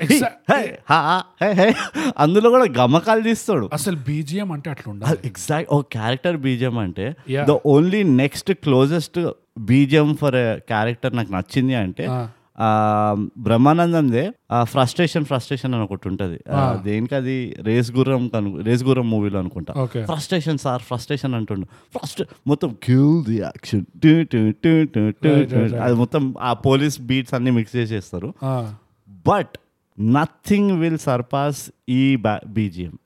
[1.42, 1.74] హే.
[2.18, 3.70] అందులో కూడా గమకాలు తీస్తాడు.
[3.72, 5.18] అసలు బీజిఎం అంటే అట్లా ఉండాలి.
[5.24, 7.16] ఎగ్జాక్ట్ ఓ క్యారెక్టర్ బీజియం అంటే.
[7.46, 9.18] The only next closest
[9.58, 12.06] BGM for character నాకు నచ్చింది అంటే
[12.56, 12.62] Ah.
[12.62, 14.30] ఆ, బ్రహ్మానందందే
[14.62, 16.40] ఫ్రస్ట్రేషన్ ఫ్రస్ట్రేషన్ అని ఒకటి ఉంటుంది.
[16.82, 19.74] దేనికి అది రేస్ గుర్రం కను రేస్ గుర్రం మూవీలో అనుకుంటా.
[20.04, 21.66] ఫ్రస్ట్రేషన్ సార్ ఫ్రస్ట్రేషన్ అంటుండు.
[21.98, 23.84] ఫస్ట్ మొత్తం కిల్ ది యాక్షన్
[25.74, 28.34] అది మొత్తం ఆ పోలీస్ బీట్స్ అన్ని మిక్స్ చేసేస్తారు.
[29.28, 29.58] బట్
[30.00, 32.16] నథింగ్ విల్ సర్పాస్ ఈ
[32.46, 32.98] బీజిఎం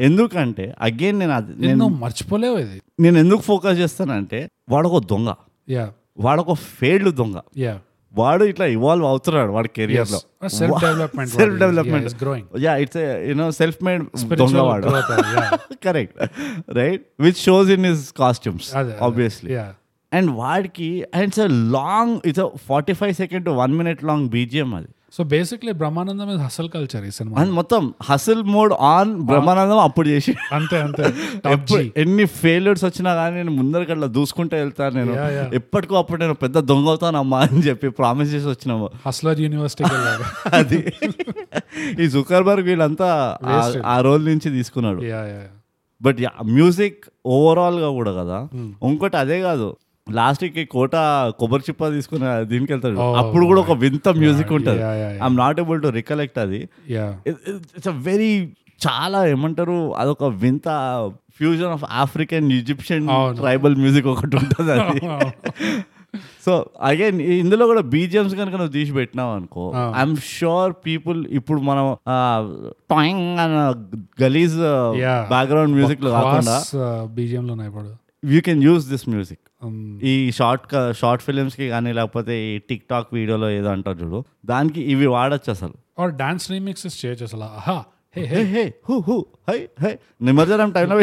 [0.00, 2.58] ఎందుకంటే అగైన్ నేను అది నేను మర్చిపోలేవు
[3.02, 5.34] నేను ఎందుకు ఫోకస్ చేస్తానంటే వాడొక దొంగ.
[6.18, 7.36] వాడొక ఫెయిల్డ్ దొంగ.
[7.56, 7.78] యా
[8.14, 10.20] వాడు ఇట్లా ఇవాల్వ్ అవుతున్నాడు వాడి కెరియర్లో.
[10.58, 14.04] Self development self development growing yeah it's you know self made
[14.42, 14.86] దొంగ వాడు.
[15.36, 15.50] yeah.
[15.86, 16.16] Correct
[16.80, 18.68] right which shows in his costumes.
[19.08, 19.50] Obviously
[20.12, 21.42] and వాడికి and it's
[21.78, 24.90] long it's forty five second one minute long BGM అది.
[25.12, 30.34] So basically Brahmanandam is hustle culture ఈ cinema మొత్తం hustle mode on Brahmanandam అప్పుడు చేసి
[30.52, 31.14] అంతే అంతే.
[31.96, 35.12] ఎన్ని failures వచ్చినా కానీ నేను ముందరికి అట్లా దూసుకుంటూ వెళ్తాను నేను.
[35.54, 38.90] ఎప్పటికో అప్పుడు నేను పెద్ద దొంగ అవుతాను అమ్మా అని చెప్పి ప్రామిస్ చేసి వచ్చినాము.
[39.06, 40.48] హస్లర్ యూనివర్సిటీకి వెళ్ళాడు.
[40.54, 40.92] అది.
[42.04, 43.38] ఈ జుకర్బర్గ్ వీళ్ళంతా
[43.86, 45.02] ఆ- రోల్ నుంచి తీసుకున్నాడు.
[46.02, 48.48] బట్ మ్యూజిక్ ఓవరాల్గా కూడా కదా.
[48.88, 49.76] ఇంకోటి అదే కాదు.
[50.10, 50.96] లాస్ట్కి కోట
[51.38, 54.82] కొబ్బరి చిప్ప తీసుకుని దీనికి వెళ్తాడు అప్పుడు కూడా ఒక వింత మ్యూజిక్ ఉంటుంది.
[55.22, 56.68] I'm not able to recollect అది.
[57.26, 58.48] ఇట్స్ అ వెరీ
[58.86, 60.68] చాలా ఏమంటారు అదొక వింత
[61.38, 63.08] fusion of African Egyptian.
[63.36, 65.00] Tribal music ఒకటి ఉంటుంది అది.
[66.44, 71.96] సో అగైన్ ఇందులో కూడా బీజిఎమ్స్ కనుక నువ్వు తీసి పెట్టినావు అనుకో ఐఎమ్ షూర్ పీపుల్ ఇప్పుడు మనం
[72.90, 73.74] టాయింగ్ అన్న
[74.22, 74.56] గలీజ్.
[75.28, 76.64] బ్యాక్గ్రౌండ్ మ్యూజిక్లో కాకుండా
[77.04, 77.90] బీజిఎం లో ఇప్పుడు.
[78.24, 79.47] You can use this music
[80.02, 85.06] ఈ షార్ట్ షార్ట్ ఫిలిమ్స్కి కానీ లేకపోతే ఈ టిక్ టాక్ వీడియోలో ఏదో అంటారు చూడు దానికి ఇవి
[85.06, 86.02] వాడచ్చు అసలు.
[86.02, 87.42] ఆర్ డాన్స్ రీమిక్సెస్ చేయొచ్చు అసలు.
[87.42, 87.78] ఆహా.
[90.22, 90.96] నిమజ్జనం టైంలో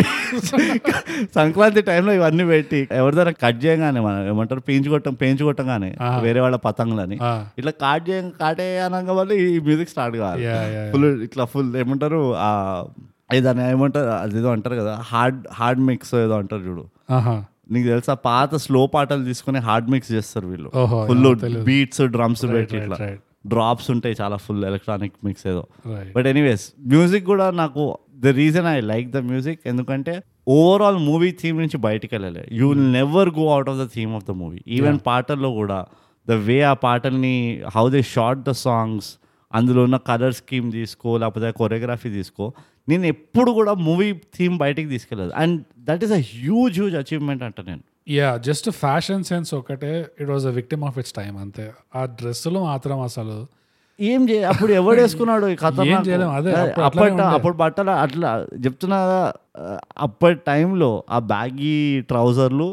[1.35, 6.55] సంక్రాంతి టైంలో ఇవన్నీ పెట్టి ఎవరిదైనా కట్ చేయగానే మనం ఏమంటారు పెంచు కొట్టం పెంచు కొట్టంగానే వేరే వాళ్ళ
[6.55, 7.17] పతంగులని
[7.57, 10.43] ఇట్లా కాట్ చేయ కాటే అనగా ఈ మ్యూజిక్ స్టార్ట్ కావాలి.
[10.91, 12.35] ఫుల్ ఇట్లా ఫుల్ ఏమంటారు
[13.33, 16.85] ఏదైనా ఏమంటారు అదేదో అంటారు కదా హార్డ్ హార్డ్ మిక్స్ ఏదో అంటారు చూడు.
[17.71, 18.13] నీకు తెలుసా?
[18.13, 20.69] పాత స్లో పాటలు తీసుకుని హార్డ్ మిక్స్ చేస్తారు వీళ్ళు.
[21.07, 21.63] ఫుల్.
[21.63, 22.97] బీట్స్ డ్రమ్స్ పెట్టి ఇట్లా.
[23.47, 25.63] డ్రాప్స్ ఉంటాయి చాలా ఫుల్ ఎలక్ట్రానిక్ మిక్స్ ఏదో.
[26.15, 27.83] బట్ ఎనీవేస్ మ్యూజిక్ కూడా నాకు
[28.15, 32.45] the reason I like the music ఎందుకంటే ఓవరాల్ మూవీ థీమ్ నుంచి బయటికి వెళ్ళలే.
[32.51, 35.85] You will never go out of the theme of the movie even పాటల్లో కూడా
[36.27, 39.09] ద వే ఆ పాటల్ని how they shot the songs
[39.57, 42.45] అందులో ఉన్న కలర్ స్కీమ్ తీసుకో లేకపోతే కొరియోగ్రఫీ తీసుకో.
[42.89, 45.33] నేను ఎప్పుడు కూడా మూవీ థీమ్ బయటికి తీసుకెళ్ళదు.
[45.43, 45.57] And
[45.89, 47.83] that is a huge huge achievement అంట నేను.
[48.09, 51.67] యా జస్ట్ ఫ్యాషన్ సెన్స్ ఒకటే it was a victim of its time అంతే.
[51.95, 53.37] ఆ డ్రెస్సులు మాత్రం అసలు
[53.99, 55.79] ఏం చే అప్పుడు ఎవడు వేసుకున్నాడు ఈ కథ
[56.87, 57.21] అప్పటి.
[57.35, 58.31] అప్పుడు బట్టలు అట్లా
[58.65, 58.97] చెప్తున్నా
[59.97, 62.67] అప్పటి టైంలో ఆ బ్యాగీ ట్రౌజర్లు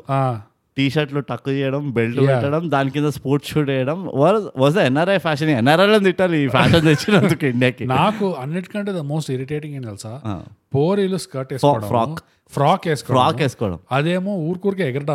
[0.77, 2.21] టీ షర్ట్లు టక్ చేయడం బెల్ట్.
[2.29, 3.99] పెట్టడం దాని కింద స్పోర్ట్స్ షూట్ వేయడం
[4.63, 7.87] వాజ్ ఎన్ఆర్ఐ ఫ్యాషన్ ఎన్ఆర్ఐలో తిట్టాలి ఈ ఫ్యాషన్ తెచ్చినందుకు ఇండియాకి.
[7.97, 10.13] నాకు అన్నిటికంటే ద మోస్ట్ ఇరిటేటింగ్ ఏం తెలుసా.
[10.77, 12.15] పోరీలు స్కర్ట్ వేసుకోవడం.
[12.57, 13.79] ఫ్రాక్ వేసుకోవడం ఫ్రాక్ వేసుకోవడం.
[13.99, 15.15] అదేమో ఊరికూరికే ఎగరడం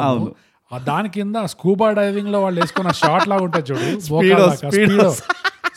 [0.91, 5.11] దాని కింద స్కూబా డైవింగ్లో వాళ్ళు వేసుకున్న షార్ట్ లాగా ఉంటుంది చూడు.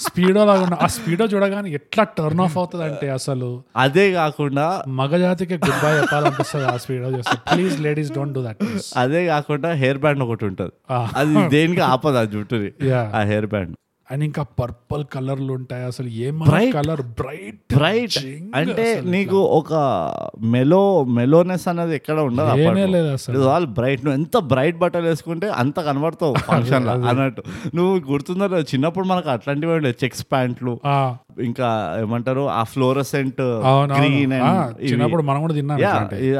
[0.07, 3.49] స్పీడో లాగా ఉన్న ఆ స్పీడో చూడగానే ఎట్లా టర్న్ ఆఫ్ అవుతుంది అంటే అసలు.
[3.85, 4.67] అదే కాకుండా
[5.01, 7.37] మగజాతికి గుడ్ బై చెప్పాలనిపిస్తుంది ఆ స్పీడో చేస్తే.
[7.53, 8.63] Please ladies don't do that
[9.03, 10.75] అదే కాకుండా హెయిర్ బ్యాండ్ ఒకటి ఉంటుంది.
[11.21, 13.75] అది దేనికి ఆపదు ఆ జుట్టుని యా ఆ హెయిర్ బ్యాండ్
[14.11, 15.85] అండ్ ఇంకా పర్పుల్ కలర్లు ఉంటాయి.
[15.85, 16.09] అసలు
[16.46, 16.73] Bright.
[16.73, 18.16] కలర్ బ్రైట్ బ్రైట్
[18.55, 19.73] అంటే నీకు ఒక
[20.46, 22.49] మెలో మెలోనెస్ అనేది ఎక్కడ ఉండదు
[23.12, 23.44] అసలు.
[23.49, 27.42] ఆల్ బ్రైట్ నువ్వు ఎంత బ్రైట్ బట్టలు వేసుకుంటే అంత కనబడతావు ఫంక్షన్లో అన్నట్టు.
[27.75, 28.46] నువ్వు గుర్తుందా?
[28.75, 30.75] చిన్నప్పుడు మనకు అట్లాంటివి ఉండే చెక్స్ ప్యాంట్లు
[31.40, 31.68] ఇంకా
[32.01, 33.43] ఏమంటారు ఆ ఫ్లోరసెంట్
[33.93, 34.35] గ్రీన్
[34.85, 36.30] చిన్నప్పుడు మనం కూడా తిన్నాం ఇట్లాంటివి.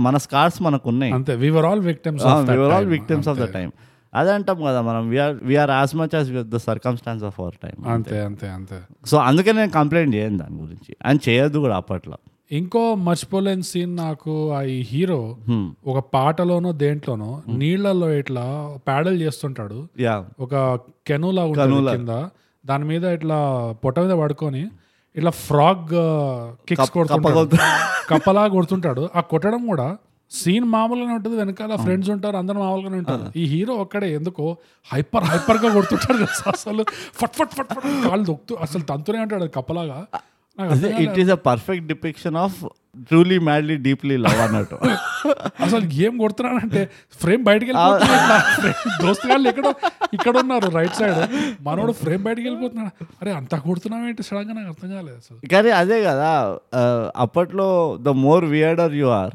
[0.00, 1.12] మన స్కార్స్ మనకు ఉన్నాయి.
[1.12, 1.32] అంతే.
[1.64, 3.70] All victims all victims of the time
[4.14, 5.08] అదే అంటాం కదా మనం.
[5.08, 8.48] We are we are as much as the circumstances of our time అంతే అంతే.
[8.48, 10.96] అంతే సో అందుకే నేను కంప్లైంట్ చేయను దాని గురించి.
[11.04, 12.16] అండ్ చేయొద్దు కూడా అప్పట్లో.
[12.50, 15.62] ఇంకో మర్చిపోలేని సీన్ నాకు ఆ ఈ హీరో Hmm.
[15.86, 18.44] ఒక పాటలోనో దేంట్లోనో నీళ్ళలో ఇట్లా
[18.86, 19.78] ప్యాడల్ చేస్తుంటాడు.
[20.00, 20.54] యా ఒక
[21.06, 22.14] కెనులా ఉంటుంది కింద.
[22.64, 23.38] దాని మీద ఇట్లా
[23.84, 24.62] పొట్ట మీద పడుకొని
[25.16, 25.94] ఇట్లా ఫ్రాగ్
[26.68, 27.56] కిక్స్ కొడుతుంటాడు.
[28.10, 29.08] కప్పలా కొడుతుంటాడు.
[29.14, 29.88] ఆ కొట్టడం కూడా
[30.40, 33.26] సీన్ మామూలుగానే ఉంటుంది వెనకాల ఫ్రెండ్స్ ఉంటారు అందరు మామూలుగానే ఉంటారు.
[33.40, 34.46] ఈ హీరో ఒక్కడే ఎందుకో
[34.92, 36.46] హైపర్ హైపర్గా కొడుతుంటాడు తెలుసా?
[36.56, 36.84] అసలు
[37.20, 39.98] ఫట్ ఫట్ ఫట్ ఫట్ కాళ్ళు దొక్కుతూ అసలు తంతునే ఉంటాడు అది కప్పలాగా.
[41.04, 42.58] It is a perfect depiction of
[43.08, 44.76] truly madly deeply love అన్నట్టు.
[45.64, 46.82] అసలు ఏం కొడుతున్నాడంటే
[47.22, 48.72] ఫ్రేమ్ బయటికి వెళ్ళిపోతున్నాడు.
[49.02, 49.72] దోస్తు గాళ్ళు ఎక్కడో
[50.18, 51.20] ఇక్కడ ఉన్నారు రైట్ సైడ్.
[51.68, 52.92] మనోడు ఫ్రేమ్ బయటికి వెళ్ళిపోతున్నాడు.
[53.22, 54.24] అరే అంత కొడుతున్నావు ఏంటి?
[54.28, 55.38] సడన్గా నాకు అర్థం కాలేదు అసలు.
[55.54, 56.30] కానీ అదే కదా
[57.26, 57.68] అప్పట్లో
[58.08, 59.34] the more weirder you are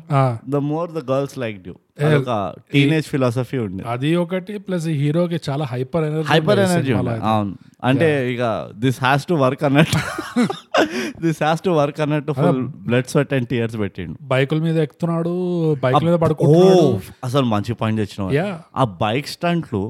[0.56, 1.76] the more the girls like you
[2.18, 2.34] ఒక
[2.74, 7.52] టీనేజ్ ఫిలాసఫీ ఉంది అది ఒకటి ప్లస్ ఈ హీరోకి చాలా హైపర్ ఎనర్జీ హైపర్ ఎనర్జీ అవును.
[7.90, 8.44] అంటే ఇక
[8.84, 10.00] దిస్ హ్యాస్ టు వర్క్ అన్నట్టు.
[11.26, 14.18] దిస్ హ్యాస్ టు వర్క్ అన్నట్టు full blood sweat and tears పెట్టిండు.
[14.34, 15.34] బైకుల మీద ఎక్కుతున్నాడు
[15.84, 17.02] బైక్ మీద పడుకుంటున్నాడు.
[17.24, 18.32] అసలు మంచి పాయింట్ తెచ్చినావు.
[18.40, 19.82] యా ఆ బైక్ స్టంట్లు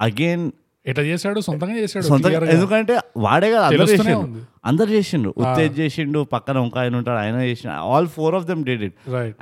[0.00, 0.44] అగైన్
[0.90, 1.38] ఎట్లా చేశాడు?
[1.48, 2.50] సొంతంగా చేశాడు సొంత clear గా.
[2.54, 2.94] ఎందుకంటే
[3.26, 4.42] వాడే కదా అందరు చేసిండు.
[4.70, 5.30] అందరు చేసిండు.
[5.42, 7.76] ఉత్తేజ్ చేసిండు పక్కన ఒక ఆయన ఉంటాడు ఆయన చేసిండు.
[7.92, 8.96] All four of them dead it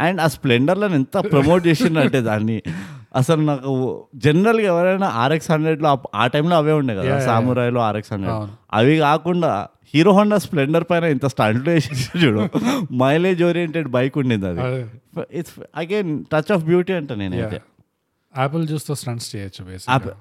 [0.06, 2.58] and ఆ స్ప్లెండర్లను ఎంత ప్రమోట్ చేసిండు అంటే దాన్ని.
[3.20, 3.72] అసలు నాకు
[4.24, 5.90] జనరల్గా ఎవరైనా ఆర్ఎక్స్ హండ్రెడ్లో
[6.22, 8.50] ఆ టైంలో అవే ఉండే కదా సామురాయిలో ఆర్ఎక్స్ హండ్రెడ్.
[8.78, 9.50] అవి కాకుండా
[9.92, 11.92] హీరో హోండా స్ప్లెండర్ పైన ఇంత స్టంట్లు వేసి
[12.22, 12.42] చూడు.
[13.02, 14.60] మైలేజ్ ఓరియంటెడ్ బైక్ ఉండింది అది.
[15.38, 17.58] It's again touch of beauty అంట నేనైతే.
[18.34, 19.60] యాపిల్ జ్యూస్తో స్టంట్స్ చేయొచ్చు
[19.92, 20.14] యాపిల్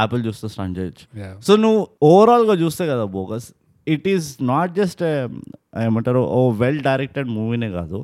[0.00, 1.04] యాపిల్ చూస్తే స్టంట్ చేయొచ్చు.
[1.46, 1.80] సో నువ్వు
[2.10, 3.48] ఓవరాల్గా చూస్తే కదా bogus
[3.86, 5.02] it is not just
[5.86, 7.98] ఏమంటారు ఓ వెల్ డైరెక్టెడ్ మూవీనే కాదు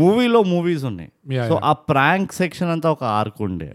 [0.00, 1.10] మూవీలో మూవీస్ ఉన్నాయి.
[1.50, 3.70] సో ఆ ప్రాంక్ సెక్షన్ అంతా ఒక ఆర్క్ ఉండే.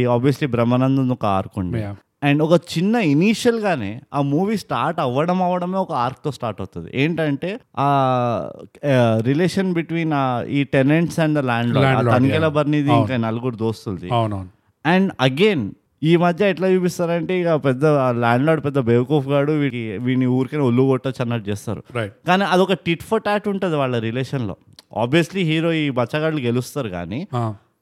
[0.00, 1.82] ఈ ఆబ్వియస్లీ బ్రహ్మానందం ఒక ఆర్క్ ఉండే.
[2.22, 6.90] అండ్ ఒక చిన్న ఇనీషియల్ గానే ఆ మూవీ స్టార్ట్ అవ్వడం అవ్వడమే ఒక ఆర్క్తో స్టార్ట్ అవుతుంది.
[7.02, 7.50] ఏంటంటే
[7.86, 7.88] ఆ
[9.30, 10.14] రిలేషన్ బిట్వీన్
[10.58, 11.74] ఈ tenants and the land
[12.12, 12.48] Tanikella.
[12.58, 14.08] బర్నిది ఇంకా నలుగురు దోస్తులది.
[14.18, 14.50] అవునవును.
[14.84, 15.66] అండ్ అగైన్
[16.02, 17.84] ఈ మధ్య ఎట్లా చూపిస్తారంటే ఇక పెద్ద
[18.22, 21.82] ల్యాండ్ లార్డ్ పెద్ద బేవకూఫ్ గాడు వీడికి వీడిని ఊరికే ఒళ్ళు కొట్టచ్చు అన్నట్టు చేస్తారు.
[22.28, 24.56] కానీ అదొక టిట్ ఫర్ టాట్ ఉంటుంది వాళ్ళ రిలేషన్లో
[25.04, 27.20] ఆబ్వియస్లీ హీరో ఈ బచ్చగాళ్ళు గెలుస్తారు కానీ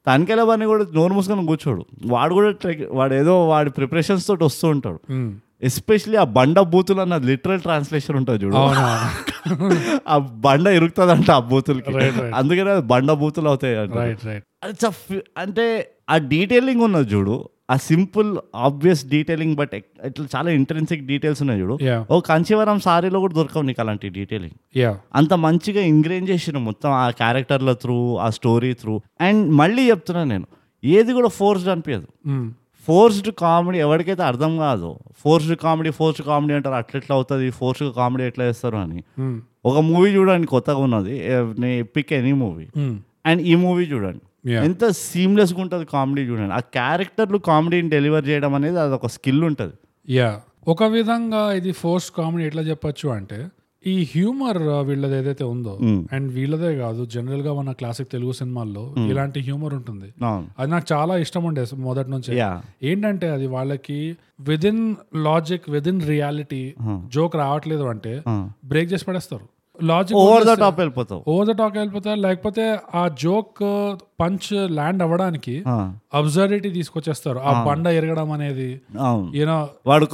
[0.06, 1.86] తనకెల బని కూడా నోరు మూసుకొని కూర్చోడు.
[2.06, 5.12] వాడు కూడా ట్రెక్- వాడు ఏదో వాడి ప్రిపరేషన్స్ తోటి వస్తూ ఉంటాడు.
[5.62, 8.56] ఎస్పెషలీ ఆ బండ బూతులు అన్న లిటరల్ ట్రాన్స్లేషన్ ఉంటుంది చూడు.
[10.08, 11.90] ఆ బండ ఇరుకుతుందంట ఆ బూతులకి.
[12.34, 13.90] అందుకనే అది బండ బూతులు అవుతాయి అంట
[15.38, 17.48] అంటే ఆ డీటెయిలింగ్ ఉన్నది చూడు.
[17.68, 18.30] ఆ సింపుల్
[18.66, 19.72] ఆబ్వియస్ డీటెయిలింగ్ బట్
[20.08, 21.76] ఇట్లా చాలా ఇంటెన్సిక్ డీటెయిల్స్ ఉన్నాయి చూడు.
[22.10, 24.56] ఓ కంచివరం సారీలో కూడా దొరకవు నీకు అలాంటి డీటెయిలింగ్
[25.14, 27.96] అంత మంచిగా ఇంగ్రేన్ చేసిన మొత్తం ఆ క్యారెక్టర్ల త్రూ
[28.26, 30.48] ఆ స్టోరీ త్రూ అండ్ మళ్ళీ చెప్తున్నాను నేను
[30.84, 32.08] ఏది కూడా ఫోర్స్డ్ అనిపించదు
[32.88, 34.88] ఫోర్స్డ్ కామెడీ ఎవరికైతే అర్థం కాదు
[35.22, 39.00] ఫోర్స్డ్ కామెడీ ఫోర్స్డ్ కామెడీ అంటారు అట్లా ఎట్లా అవుతుంది ఫోర్స్డ్ కామెడీ ఎట్లా చేస్తారు అని.
[39.70, 41.14] ఒక మూవీ చూడండి కొత్తగా ఉన్నది
[41.96, 42.66] పిక్ ఎనీ మూవీ
[43.30, 44.22] అండ్ ఈ మూవీ చూడండి.
[44.66, 46.54] ఎంత సీమ్లెస్గా ఉంటుంది కామెడీ చూడండి.
[46.58, 49.76] ఆ క్యారెక్టర్లు కామెడీని డెలివర్ చేయడం అనేది అది ఒక స్కిల్ ఉంటుంది.
[50.08, 50.30] యా
[50.72, 53.38] ఒక విధంగా ఇది ఫోర్స్ కామెడీ ఎట్లా చెప్పొచ్చు అంటే
[53.92, 55.72] ఈ హ్యూమర్ వీళ్ళది ఏదైతే ఉందో
[56.14, 60.08] అండ్ వీళ్ళదే కాదు జనరల్గా మన క్లాసిక్ తెలుగు సినిమాల్లో ఇలాంటి హ్యూమర్ ఉంటుంది.
[60.58, 62.30] అది నాకు చాలా ఇష్టం ఉండే మొదటి నుంచి.
[62.38, 62.50] యా
[62.90, 63.98] ఏంటంటే అది వాళ్ళకి
[64.48, 64.84] within
[65.26, 66.62] logic within reality
[67.16, 68.14] joke రావట్లేదు అంటే
[68.72, 69.46] బ్రేక్ చేసి పడేస్తారు.
[69.88, 71.22] లాజిక్ ఓవర్ ద టాప్ వెళ్ళిపోతావు.
[71.30, 72.64] ఓవర్ ద టాక్ వెళ్ళిపోతారు లేకపోతే
[73.00, 73.62] ఆ జోక్
[74.20, 74.48] పంచ్
[74.78, 75.54] ల్యాండ్ అవ్వడానికి
[76.18, 77.38] అబ్జర్విటీ తీసుకొచ్చేస్తారు.
[77.48, 78.68] ఆ బండ ఎరగడం అనేది
[79.38, 79.56] యూనో
[79.90, 80.06] వాడు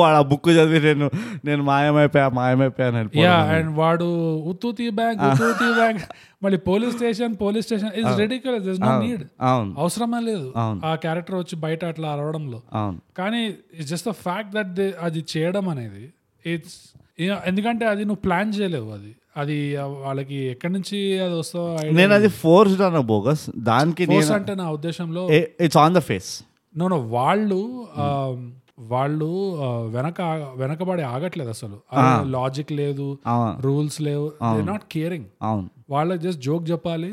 [0.00, 1.08] వాడు ఆ బుక్ చదివి నేను
[1.48, 3.24] నేను మాయమైపోయా మాయమైపోయా అని వెళ్ళిపోవడం.
[3.26, 4.08] యా అండ్ వాడు
[4.52, 6.04] ఉత్తుతి బ్యాంక్ ఉత్తుతి బ్యాంక్.
[6.44, 7.92] మళ్ళీ police station police station.
[8.00, 9.24] Is ridiculous this no need
[9.82, 10.48] అవసరమే లేదు.
[10.88, 12.60] ఆ క్యారెక్టర్ వచ్చి బయట అట్లా అరవడంలో.
[13.20, 13.42] కానీ
[13.78, 16.06] it's just the fact that అది చేయడం అనేది
[16.54, 16.78] ఇట్స్
[17.46, 19.10] ఎందుకంటే అది నువ్వు ప్లాన్ చేయలేవు అది.
[19.36, 19.56] అది
[20.02, 21.62] వాళ్ళకి ఎక్కడి నుంచి అది వస్తో
[21.92, 23.44] నేను అది ఫోర్స్డ్ అన్న బోగస్.
[23.64, 24.04] దానికి
[24.34, 25.24] అంటే నా ఉద్దేశంలో
[25.60, 26.30] it's on the face
[26.74, 27.60] no no వాళ్ళు
[27.96, 28.06] ఆ,
[28.88, 29.28] వాళ్ళు
[29.90, 30.18] వెనక
[30.56, 31.76] వెనకబడి ఆగట్లేదు అసలు.
[32.30, 33.06] లాజిక్ లేదు
[33.60, 34.26] రూల్స్ లేవు.
[34.48, 35.28] దే నాట్ కేరింగ్
[35.90, 37.10] వాళ్ళకి జస్ట్ జోక్ చెప్పాలి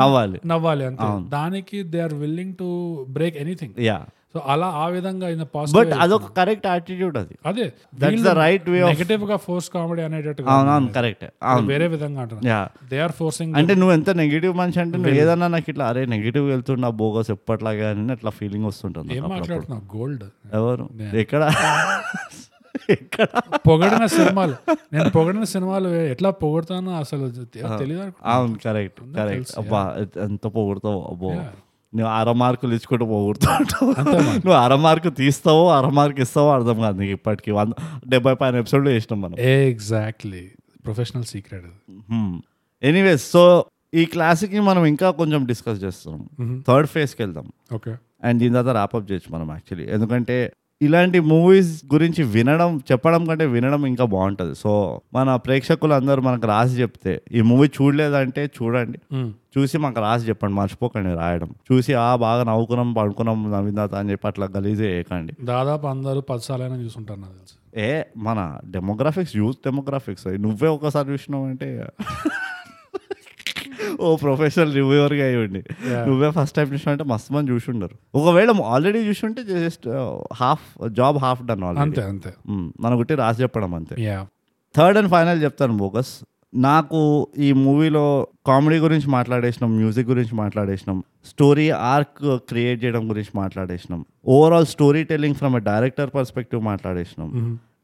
[0.00, 0.38] నవ్వాలి.
[0.46, 1.08] నవ్వాలి అంతే.
[1.28, 2.68] దానికి they are willing to
[3.10, 3.98] break anything yeah
[4.34, 5.40] so అలా ఆ విధంగా ఇన్
[5.74, 7.34] బట్ అదొక కరెక్ట్ యాటిట్యూడ్ అది.
[7.46, 7.64] అదే
[8.00, 11.66] that's the right way of నెగటివ్గా ఫోర్స్ కామెడీ అనేటట్టుగా అవునవును కరెక్ట్ అవును.
[11.70, 12.46] వేరే విధంగా అంటున్నారు.
[12.50, 12.60] యా
[12.90, 16.46] దే ఆర్ ఫోర్సింగ్ అంటే నువ్వు ఎంత నెగిటివ్ మనిషి అంటే నువ్వు ఏదన్నా నాకు ఇట్లా అరే నెగిటివ్
[16.50, 19.24] వెళ్తున్నా బోగస్ ఎప్పట్లాగా అని అట్లా ఫీలింగ్ వస్తుంటుంది ఏం.
[19.34, 19.84] మాట్లాడుతున్నావు?
[19.96, 20.24] గోల్డ్
[20.54, 20.86] ఎవరు?
[21.20, 21.42] ఎక్కడ?
[22.94, 23.26] ఎక్కడ?
[23.66, 24.54] పొగడిన సినిమాలు.
[24.92, 27.26] నేను పొగడిన సినిమాలు ఎట్లా పొగడతానో అసలు
[27.80, 29.82] తెలియదు అవును కరెక్ట్ కరెక్ట్ అబ్బా
[30.24, 31.32] ఎంత పొగుడుతావు అబ్బో.
[31.94, 33.90] నువ్వు అర మార్కులు ఇచ్చుకుంటూ పోగొడుతుంటావు.
[34.44, 37.50] నువ్వు అర మార్కు తీస్తావో అర మార్కు ఇస్తావో అర్థం కాదు నీకు ఇప్పటికి.
[37.50, 37.72] వంద
[38.08, 39.36] డెబ్బై పైన ఎపిసోడ్లు చేసినాం మనం.
[39.38, 40.44] Exactly
[40.84, 41.66] professional secret
[42.82, 43.64] anyways so
[43.94, 46.22] ఈ క్లాసిక్ని మనం ఇంకా కొంచెం డిస్కస్ చేస్తున్నాం.
[46.68, 47.46] థర్డ్ ఫేజ్కి వెళ్దాం.
[47.74, 50.52] ఓకే అండ్ దీని తర్వాత ర్యాపప్ చేయొచ్చు మనం యాక్చువల్లీ ఎందుకంటే
[50.82, 54.54] ఇలాంటి మూవీస్ గురించి వినడం చెప్పడం కంటే వినడం ఇంకా బాగుంటుంది.
[54.54, 58.98] సో మన ప్రేక్షకులు అందరూ మనకు రాసి చెప్తే ఈ మూవీ చూడలేదంటే చూడండి.
[59.58, 61.50] చూసి మాకు రాసి చెప్పండి మర్చిపోకండి రాయడం.
[61.72, 65.32] చూసి ఆ బాగా నవ్వుకున్నాం పడుకున్నాం నవ్విందాత అని చెప్పి అట్లా గలీజే వేయకండి.
[65.42, 67.56] దాదాపు అందరూ పది సార్లైనా చూసుంటారు నాకు తెలుసు.
[67.80, 71.84] ఏ మన డెమోగ్రాఫిక్స్ యూత్ డెమోగ్రాఫిక్స్ నువ్వే ఒకసారి చూసినావు అంటే
[74.00, 75.62] ఓ ప్రొఫెషనల్ రివ్యూవర్గా అయ్యండి
[76.06, 79.86] నువ్వే ఫస్ట్ టైం చూసినా అంటే మస్తు మంది చూసి ఉండరు ఒకవేళ ఆల్రెడీ చూసి ఉంటే just
[80.36, 82.32] half job half done అంతే అంతే.
[82.80, 83.96] మన గుట్టి రాసి చెప్పడం అంతే.
[84.02, 84.18] యా
[84.74, 86.12] థర్డ్ అండ్ ఫైనల్ చెప్తాను బోగస్
[86.52, 87.00] నాకు
[87.38, 88.04] ఈ మూవీలో
[88.46, 95.34] కామెడీ గురించి మాట్లాడేసినాం మ్యూజిక్ గురించి మాట్లాడేసినాం స్టోరీ ఆర్క్ క్రియేట్ చేయడం గురించి మాట్లాడేసినాం overall story telling
[95.34, 97.28] from a director perspective మాట్లాడేసినాం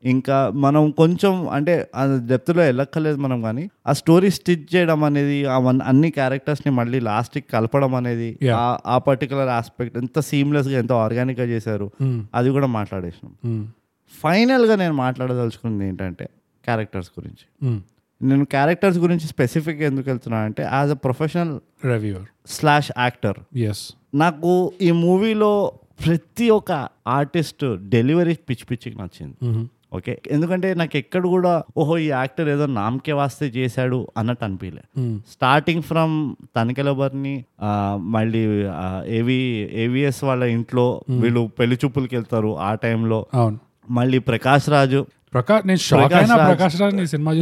[0.06, 5.58] ఇంకా మనం కొంచెం అంటే ఆ డెప్త్లో వెళ్ళక్కర్లేదు మనం కానీ ఆ స్టోరీ స్టిచ్ చేయడం అనేది ఆ
[5.84, 8.38] అన్ని క్యారెక్టర్స్ని మళ్ళీ లాస్ట్కి కలపడం అనేది.
[8.56, 11.90] ఆ- ఆ పర్టికులర్ ఆస్పెక్ట్ ఎంత సీమ్లెస్గా ఎంత ఆర్గానిక్గా చేశారు
[12.34, 13.34] అది కూడా మాట్లాడేసినాం.
[14.22, 16.28] ఫైనల్గా నేను మాట్లాడదలుచుకుంది ఏంటంటే
[16.64, 17.70] క్యారెక్టర్స్ గురించి.
[18.22, 24.72] నేను క్యారెక్టర్స్ గురించి స్పెసిఫిక్ ఎందుకు వెళ్తున్నా అంటే as a professional reviewer slash actor yes నాకు
[24.82, 25.72] ఈ మూవీలో
[26.06, 29.34] ప్రతి ఒక్క ఆర్టిస్ట్ డెలివరీ పిచ్చి పిచ్చికి నచ్చింది.
[29.92, 30.20] ఓకే?
[30.30, 34.82] ఎందుకంటే నాకు ఎక్కడ కూడా ఓహో ఈ యాక్టర్ ఏదో నామకే వాస్తే చేశాడు అన్నట్టు అనిపించలే
[35.30, 36.14] స్టార్టింగ్ ఫ్రమ్
[36.56, 37.34] తనికెలబర్ని
[38.08, 38.42] మళ్ళీ
[39.08, 39.38] ఏవి
[39.76, 40.86] ఏవిఎస్ వాళ్ళ ఇంట్లో
[41.20, 43.20] వీళ్ళు పెళ్ళి చూపులకి వెళ్తారు ఆ టైంలో.
[43.90, 45.00] మళ్ళీ ప్రకాష్ రాజు.
[45.32, 45.80] ప్రకాష్ నేను
[46.50, 47.06] Prakash Raj.
[47.06, 47.32] Cinema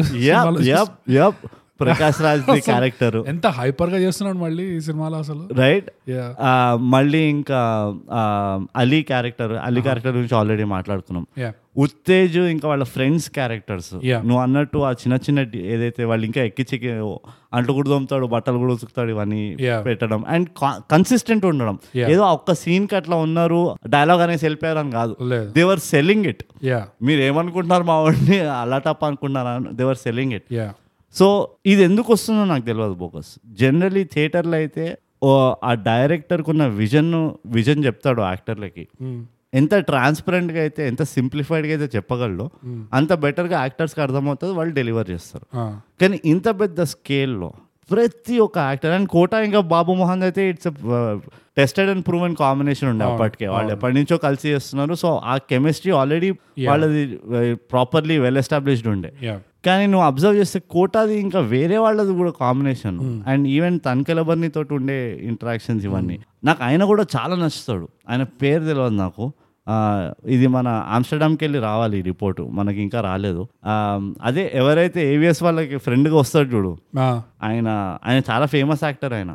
[1.80, 5.42] Prakash Raj the character ఎంత హైపర్గా చేస్తున్నాడు మళ్ళీ ఈ సినిమాలో అసలు?
[5.62, 5.88] రైట్
[6.94, 7.60] మళ్ళీ ఇంకా
[8.82, 11.24] అలీ క్యారెక్టర్ అలీ క్యారెక్టర్ గురించి ఆల్రెడీ మాట్లాడుకున్నాం.
[11.42, 11.50] యా
[11.84, 14.20] ఉత్తేజ్ ఇంకా వాళ్ళ ఫ్రెండ్స్ క్యారెక్టర్స్ Yeah.
[14.26, 15.40] నువ్వు అన్నట్టు ఆ చిన్న చిన్న
[15.74, 16.76] ఏదైతే వాళ్ళు ఇంకా ఎక్కిచ్చి
[17.56, 19.80] అంట్లు కూడా తోముతాడు బట్టలు కూడా ఉతుకుతాడు ఇవన్నీ Yeah.
[19.88, 20.20] పెట్టడం.
[20.34, 20.46] అండ్
[20.92, 21.76] కన్సిస్టెంట్ ఉండడం.
[22.12, 23.60] ఏదో ఒక్క సీన్కి అట్లా ఉన్నారు
[23.96, 25.16] డైలాగ్ అనేసి వెళ్ళిపోయారు అని కాదు.
[25.58, 26.44] దేవర్ సెల్లింగ్ ఇట్
[27.08, 29.54] మీరు ఏమనుకుంటున్నారు మా వాడిని అలా టప్ అనుకుంటున్నారా?
[29.82, 30.48] దేవర్ సెల్లింగ్ ఇట్
[31.18, 31.26] సో
[31.72, 33.32] ఇది ఎందుకు వస్తుందో నాకు తెలియదు బోకస్.
[33.60, 34.84] జనరలీ థియేటర్లో అయితే
[35.68, 37.12] ఆ డైరెక్టర్కి ఉన్న విజన్
[37.56, 38.84] విజన్ చెప్తాడు యాక్టర్లకి.
[39.60, 42.46] ఎంత ట్రాన్స్పరెంట్గా అయితే ఎంత సింప్లిఫైడ్గా అయితే చెప్పగలడో
[42.98, 45.46] అంత బెటర్గా యాక్టర్స్కి అర్థమవుతుంది వాళ్ళు డెలివర్ చేస్తారు.
[46.00, 47.50] కానీ ఇంత పెద్ద స్కేల్లో
[47.90, 48.92] ప్రతి ఒక్క యాక్టర్.
[48.92, 50.68] అండ్ కోట ఇంకా బాబు మోహన్ అయితే it's
[51.56, 53.46] tested and proven combination ఉండే అప్పటికే.
[53.46, 54.94] వాళ్ళు ఎప్పటి నుంచో కలిసి చేస్తున్నారు.
[54.94, 56.30] సో ఆ కెమిస్ట్రీ ఆల్రెడీ
[56.68, 57.02] వాళ్ళది
[57.72, 59.12] ప్రాపర్లీ వెల్ ఎస్టాబ్లిష్డ్ ఉండే.
[59.66, 64.98] కానీ నువ్వు అబ్జర్వ్ చేస్తే కోటాది ఇంకా వేరే వాళ్ళది కూడా కాంబినేషన్ అండ్ ఈవెన్ తనకెలబర్ని తోటి ఉండే
[65.22, 66.18] ఇంటరాక్షన్స్ ఇవన్నీ.
[66.44, 67.88] నాకు ఆయన కూడా చాలా నచ్చుతాడు.
[68.10, 69.26] ఆయన పేరు తెలియదు నాకు.
[70.26, 72.42] ఇది మన ఆమ్స్టర్డామ్కి వెళ్ళి రావాలి ఈ రిపోర్టు.
[72.52, 73.48] మనకి ఇంకా రాలేదు.
[74.22, 76.72] అదే ఎవరైతే ఏవిఎస్ వాళ్ళకి ఫ్రెండ్గా వస్తాడు చూడు.
[77.42, 79.34] ఆయన ఆయన చాలా ఫేమస్ యాక్టర్ ఆయన.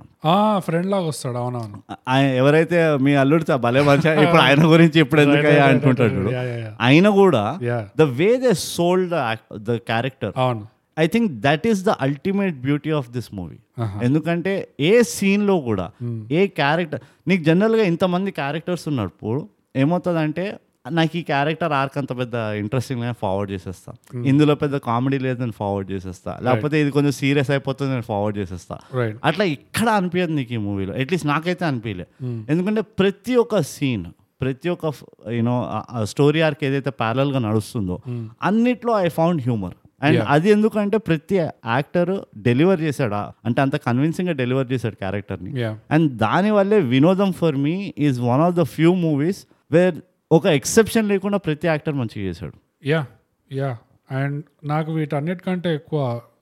[0.58, 1.38] ఫ్రెండ్ లాగా వస్తాడు.
[1.38, 1.96] అవునవును.
[2.08, 6.32] ఆయన ఎవరైతే మీ అల్లుడు భలే మంచి ఇప్పుడు ఆయన గురించి ఇప్పుడు ఎందుకయ్యా అనుకుంటాడు చూడు.
[6.82, 7.60] ఆయన కూడా
[8.00, 9.14] the way they sold
[9.58, 10.34] the character.
[10.38, 10.66] అవును.
[11.00, 13.58] I think that is the ultimate beauty of this movie.
[14.04, 15.92] ఎందుకంటే ఏ సీన్లో కూడా
[16.32, 20.58] ఏ క్యారెక్టర్ నీకు జనరల్గా ఇంతమంది క్యారెక్టర్స్ ఉన్నప్పుడు ఏమవుతుందంటే
[20.92, 23.92] నాకు ఈ క్యారెక్టర్ ఆర్క్ అంత పెద్ద ఇంట్రెస్టింగ్ ఫార్వర్డ్ చేసేస్తా.
[24.26, 26.40] ఇందులో పెద్ద కామెడీ లేదు నేను ఫార్వర్డ్ చేసేస్తా.
[26.42, 28.78] లేకపోతే ఇది కొంచెం సీరియస్ అయిపోతుంది నేను ఫార్వర్డ్ చేసేస్తా.
[29.24, 32.08] అట్లా ఇక్కడ అనిపించదు నీకు ఈ మూవీలో అట్లీస్ట్ నాకైతే అనిపించలే
[32.50, 34.06] ఎందుకంటే ప్రతి ఒక్క సీన్
[34.42, 34.86] ప్రతి ఒక్క
[35.32, 35.56] యూనో
[36.04, 38.00] స్టోరీ ఆర్క్ ఏదైతే parallel గా నడుస్తుందో
[38.44, 43.16] అన్నిట్లో ఐ ఫౌండ్ హ్యూమర్ అండ్ అది ఎందుకంటే ప్రతి యాక్టర్ డెలివర్ చేశాడు?
[43.46, 48.62] అంటే అంత కన్విన్సింగ్గా డెలివర్ చేశాడు క్యారెక్టర్ని అండ్ దానివల్లే Vinodam for me is one of the
[48.62, 49.98] few movies where
[50.32, 52.56] ఒక ఎక్సెప్షన్ లేకుండా ప్రతి యాక్టర్ మంచిగా చేశాడు.
[52.86, 53.02] యా
[53.52, 53.72] యా
[54.12, 56.00] అండ్ నాకు వీటన్నిటికంటే ఎక్కువ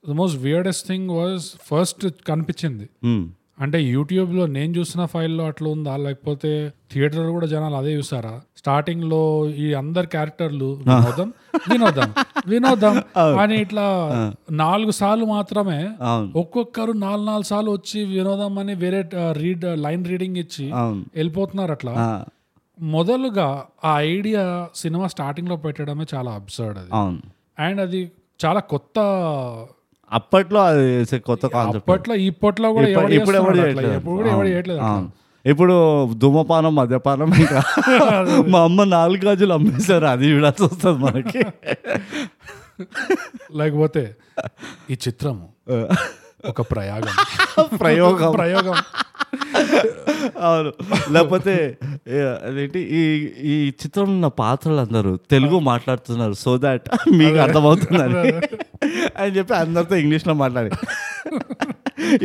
[0.08, 2.88] the most weirdest thing was first కనిపించింది.
[3.02, 3.24] Hmm.
[3.60, 5.96] అంటే యూట్యూబ్లో నేను చూసిన ఫైల్లో అట్లా ఉందా?
[5.96, 6.50] లేకపోతే
[6.92, 8.34] థియేటర్ కూడా జనాలు అదే చూసారా?
[8.56, 9.20] స్టార్టింగ్లో
[9.56, 11.28] ఈ అందరు క్యారెక్టర్లు వినోదం
[11.70, 12.10] వినోదం
[12.48, 12.96] వినోదం
[13.42, 13.86] అని ఇట్లా
[14.50, 15.80] నాలుగు సార్లు మాత్రమే
[16.34, 19.00] ఒక్కొక్కరు నాలుగు నాలుగు సార్లు వచ్చి వినోదం అని వేరే
[19.32, 20.66] రీడ్ లైన్ రీడింగ్ ఇచ్చి
[21.16, 21.94] వెళ్ళిపోతున్నారు అట్లా.
[22.78, 23.48] మొదలుగా
[23.84, 24.42] ఆ ఐడియా
[24.76, 27.20] సినిమా స్టార్టింగ్లో పెట్టడమే చాలా అబ్సర్డ్ అది అవును
[27.58, 28.00] అండ్ అది
[28.40, 28.98] చాలా కొత్త
[30.10, 30.84] అప్పట్లో అది
[31.26, 33.82] కొత్త కాన్సెప్ట్ అప్పట్లో ఇప్పట్లో కూడా ఇప్పుడు- ఎవడు ఇప్పుడు ఎవడు చేస్తున్నాడు అట్లా.
[33.82, 33.98] చేయట్లేదు.
[34.00, 34.52] ఇప్పుడు కూడా ఎవడు అవును.
[34.52, 34.92] చేయట్లేదు అట్లా.
[34.94, 35.10] అవును.
[35.44, 35.74] ఇప్పుడు
[36.16, 37.60] ధూమపానం మద్యపానం ఇంకా
[38.52, 41.40] మా అమ్మ నాలుగు గాజులు అమ్మేశారు అది చూడాల్సి వస్తుంది మనకి
[43.58, 44.02] లేకపోతే
[44.90, 45.46] ఈ చిత్రము
[46.44, 47.14] ఒక ప్రయాగం
[47.82, 48.76] ప్రయోగం ప్రయోగం
[50.46, 50.70] అవును.
[51.14, 51.54] లేకపోతే
[52.46, 53.02] అదేంటి ఈ
[53.52, 56.88] ఈ చిత్రంలో ఉన్న పాత్రలు అందరూ తెలుగు మాట్లాడుతున్నారు సో దాట్
[57.20, 58.32] మీకు అర్థమవుతుందని
[59.22, 60.70] అని చెప్పి అందరితో ఇంగ్లీష్లో మాట్లాడి.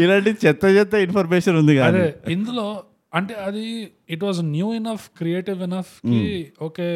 [0.04, 2.04] ఇలాంటి చెత్త చెత్త ఇన్ఫర్మేషన్ ఉంది కానీ.
[2.36, 2.66] ఇందులో
[3.14, 3.66] అంటే అది
[4.10, 6.22] it was new enough creative ఇనఫ్కి
[6.68, 6.88] okay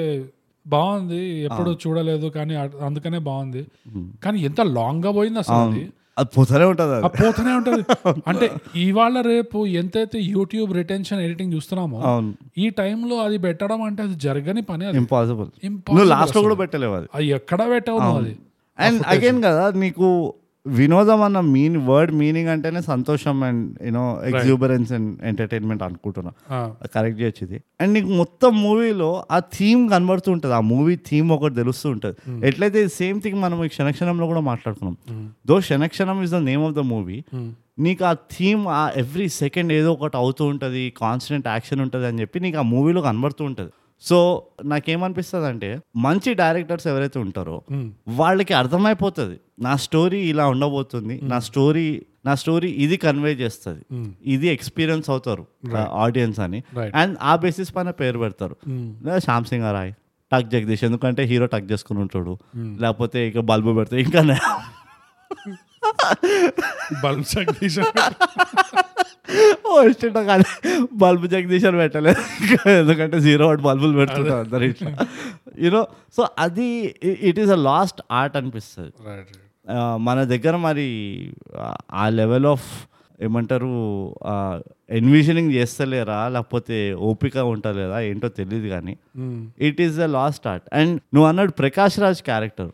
[0.66, 2.54] బాగుంది ఎప్పుడు చూడలేదు కానీ
[2.88, 3.62] అందుకనే బాగుంది.
[4.24, 5.60] కానీ ఎంత లాంగ్గా పోయింది అసలు
[6.18, 7.82] అది పోతూనే ఉంటుంది పోతూనే ఉంటది.
[8.30, 8.48] అంటే
[8.84, 12.00] ఇవాళ రేపు ఎంతైతే యూట్యూబ్ రిటెన్షన్ ఎడిటింగ్ చూస్తున్నామో
[12.58, 14.98] ఈ టైంలో అది పెట్టడం అంటే అది జరగని పని అది.
[14.98, 15.50] ఇంపాసిబుల్
[15.90, 17.08] నువ్వు లాస్ట్లో కూడా పెట్టలేవు అది.
[17.38, 18.34] ఎక్కడ పెట్టావు అది?
[18.80, 20.08] అండ్ అగైన్ కదా నీకు
[20.68, 26.32] వినోదం అన్న మీన్ వర్డ్ మీనింగ్ అంటేనే సంతోషం and you know exuberance and entertainment అనుకుంటున్నా.
[26.96, 27.64] కరెక్ట్ చేయొచ్చు ఇది.
[27.82, 30.56] అండ్ నీకు మొత్తం మూవీలో ఆ థీమ్ కనబడుతూ ఉంటుంది.
[30.56, 32.48] ఆ మూవీ థీమ్ ఒకటి తెలుస్తూ ఉంటుంది.
[32.48, 34.98] ఎట్లయితే సేమ్ థింగ్ మనం ఈ క్షణక్షణంలో కూడా మాట్లాడుకున్నాం
[35.48, 37.24] though Kshanakshanam is the name of the movie
[37.80, 40.94] నీకు ఆ థీమ్ ఆ ఎవ్రీ సెకండ్ ఏదో ఒకటి అవుతూ ఉంటుంది.
[40.98, 43.72] కాన్స్టెంట్ యాక్షన్ ఉంటుంది అని చెప్పి నీకు ఆ మూవీలో కనబడుతూ ఉంటుంది.
[44.02, 44.18] సో
[44.64, 47.56] నాకేమనిపిస్తుంది అంటే మంచి డైరెక్టర్స్ ఎవరైతే ఉంటారో
[48.20, 49.38] వాళ్ళకి అర్థమైపోతుంది.
[49.60, 51.88] నా స్టోరీ ఇలా ఉండబోతుంది నా స్టోరీ
[52.26, 53.82] నా స్టోరీ ఇది కన్వే చేస్తుంది.
[54.26, 55.44] ఇది ఎక్స్పీరియన్స్ అవుతారు
[56.04, 56.60] ఆడియన్స్ అని.
[56.96, 58.56] అండ్ ఆ బేసిస్ పైన పేరు పెడతారు.
[59.26, 59.92] శ్యామ్ సింగ్ రాయ్
[60.32, 62.34] టక్ జగదీష్ ఎందుకంటే హీరో టక్ చేసుకుని ఉంటాడు.
[62.82, 64.22] లేకపోతే ఇక బల్బు పెడతాడు ఇంకా
[67.04, 67.80] బల్బ్ జగదీష్
[69.68, 70.44] ఓ ఇష్టం కానీ
[70.94, 72.22] బల్బు జగదీష్ అని పెట్టలేదు.
[72.70, 75.08] ఎందుకంటే జీరో వాట్ బల్బులు పెడుతుంటారు అందరు ఇట్లా.
[75.60, 78.92] యూనో సో అది it is a lost art అనిపిస్తుంది.
[80.00, 80.88] మన దగ్గర మరి
[81.58, 82.88] ఆ- ఆ లెవెల్ ఆఫ్
[83.22, 83.70] ఏమంటారు
[84.90, 88.98] ఎన్విజనింగ్ చేస్తలేరా లేకపోతే ఓపిక ఉంటలేదా ఏంటో తెలియదు కానీ
[89.60, 92.70] it is the lost art and నువ్వు అన్నాడు ప్రకాష్ రాజ్ క్యారెక్టర్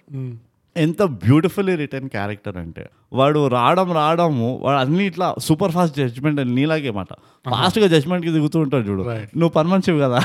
[0.76, 6.92] ఎంత బ్యూటిఫుల్లీ రిటర్న్ క్యారెక్టర్ అంటే వాడు రావడం రావడము వాడు అన్ని ఇట్లా సూపర్ ఫాస్ట్ జడ్జ్మెంట్ నీలాగే
[6.92, 7.08] మాట.
[7.46, 9.04] ఫాస్ట్గా జడ్జ్మెంట్కి దిగుతూ ఉంటాడు చూడు.
[9.38, 10.22] నువ్వు పని మనిషివి కదా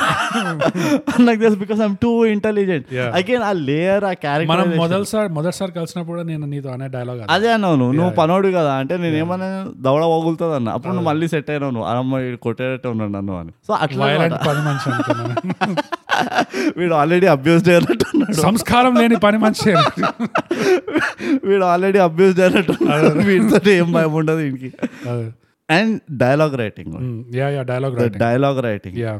[1.20, 2.86] నాకు తెలుసు because I'm too intelligent.
[3.14, 7.80] Again ఆ లేయర్ ఆ మనం క్యారెక్టర్ మొదటిసారి మొదటిసారి కలిసినప్పుడు నేను నీతో అనే డైలాగ్ అదే అన్నావు
[7.80, 8.20] నువ్వు.
[8.20, 11.94] పనోడు కదా అంటే నేను ఏమన్నా దవడ పోగులుతుంది అన్న అప్పుడు నువ్వు మళ్ళీ సెట్ అయినావు నువ్వు.
[11.94, 13.52] అమ్మ కొట్టేటట్టు ఉన్నాడు నన్ను అని.
[13.68, 14.08] సో అట్లా
[16.78, 19.74] వీడు ఆల్రెడీ అబ్యూస్డ్ అయినట్టు సంస్కారం లేని పని మనిషి.
[21.48, 22.74] వీడు ఆల్రెడీ అబ్యూస్డ్ అయినట్టు
[23.28, 24.70] వీడితో ఏం భయం ఉండదు వీడికి.
[25.68, 26.94] And dialogue writing
[27.72, 29.14] dialogue dialogue writing yeah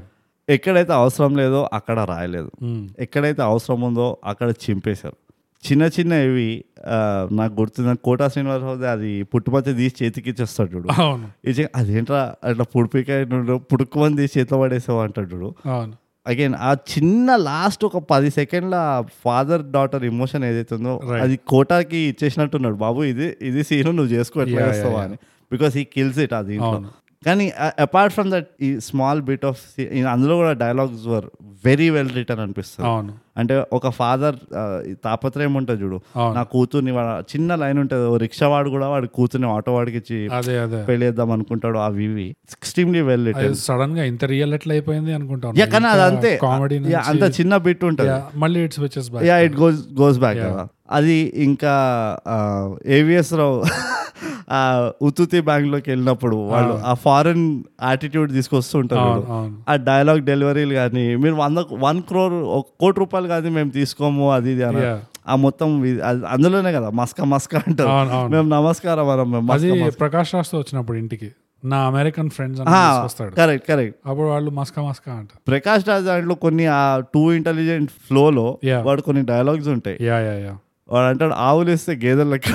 [0.48, 2.50] ఎక్కడైతే అవసరం లేదో అక్కడ రాయలేదు.
[2.98, 5.16] ఎక్కడైతే అవసరం ఉందో అక్కడ చింపేశారు.
[5.64, 6.48] చిన్న చిన్న ఇవి
[7.32, 10.88] నాకు గుర్తున్న కోటా శ్రీనివాస్ అది పుట్టుమతి తీసి చేతికి ఇచ్చేస్తాడు చూడు
[11.76, 13.24] అదేంట్రా అట్లా పుడిపికాయ
[13.72, 15.50] పుడుకుమని తీసి చేతిలో పడేసావు అంటాడు చూడు.
[16.28, 18.76] అగైన్ ఆ చిన్న లాస్ట్ ఒక పది సెకండ్ల
[19.24, 21.22] ఫాదర్ డాటర్ ఇమోషన్ ఏదైతే ఉందో Right.
[21.24, 22.74] అది కోటాకి ఇచ్చేసినట్టున్నాడు.
[22.76, 25.16] బాబు ఇది ఇది సీన్ నువ్వు చేసుకో ఎట్లా చేస్తావా అని.
[25.52, 26.56] బికాస్ ఈ కిల్స్ ఇట్ అది.
[27.22, 27.44] కానీ
[27.78, 29.60] అపార్ట్ ఫ్రమ్ దట్ ఈ స్మాల్ బిట్ ఆఫ్
[30.12, 31.26] అందులో కూడా dialogues were
[31.64, 32.88] very well written అనిపిస్తుంది.
[32.90, 33.12] అవును.
[33.39, 34.36] అంటే ఒక ఫాదర్
[35.05, 35.99] తాపత్రయం ఉంటుంది చూడు.
[36.36, 38.07] నా కూతుర్ని వాడు చిన్న లైన్ ఉంటుంది.
[38.07, 40.18] ఓ రిక్షా వాడు కూడా వాడి కూతుర్ని ఆటో వాడికి ఇచ్చి
[40.89, 41.78] పెళ్ళి చేద్దాం అనుకుంటాడు.
[41.80, 42.26] అవి ఇవి
[42.57, 43.26] ఎక్స్ట్రీమ్లీ వెల్
[43.64, 46.32] సడన్గా ఇంత రియల్ ఎట్లా అయిపోయింది అనుకుంటాను కానీ అది అంతే.
[46.43, 48.16] కామెడీ అంత చిన్న బిట్ ఉంటుంది.
[48.39, 50.43] మళ్ళీ it's వచ్చేస్ yeah it goes goes back
[50.91, 51.72] అది ఇంకా
[52.97, 53.57] ఏవిఎస్ రావు
[54.51, 54.61] ఆ
[55.03, 56.93] ఉత్తుతి బ్యాంక్లోకి వెళ్ళినప్పుడు వాళ్ళు ఆ.
[57.03, 57.43] ఫారెన్
[57.82, 59.11] యాటిట్యూడ్ తీసుకొస్తుంటారు
[59.68, 64.50] ఆ డైలాగ్ డెలివరీలు కానీ మీరు వంద వన్ క్రోర్ ఒక కోటి రూపాయలు కానీ మేము తీసుకోము అది
[64.52, 64.82] ఇది అని.
[65.28, 67.90] ఆ మొత్తం అది అందులోనే కదా మస్క మస్క అంటారు.
[68.28, 69.70] మేము నమస్కారం అనం మేము అది
[70.02, 71.28] ప్రకాష్ రాజ్తో వచ్చినప్పుడు ఇంటికి.
[71.64, 72.60] నా అమెరికన్ ఫ్రెండ్స్
[73.38, 75.28] కరెక్ట్ కరెక్ట్ అప్పుడు వాళ్ళు మస్కా మస్కా అంట.
[75.46, 78.82] ప్రకాష్ రాజ్ దాంట్లో కొన్ని ఆ టూ ఇంటెలిజెంట్ ఫ్లోలో Yeah.
[78.86, 79.96] వాడు కొన్ని డైలాగ్స్ ఉంటాయి.
[80.00, 80.54] యా యా యా
[80.88, 82.46] వాడు అంటాడు ఆవులు ఇస్తే గేదెలు లెక్క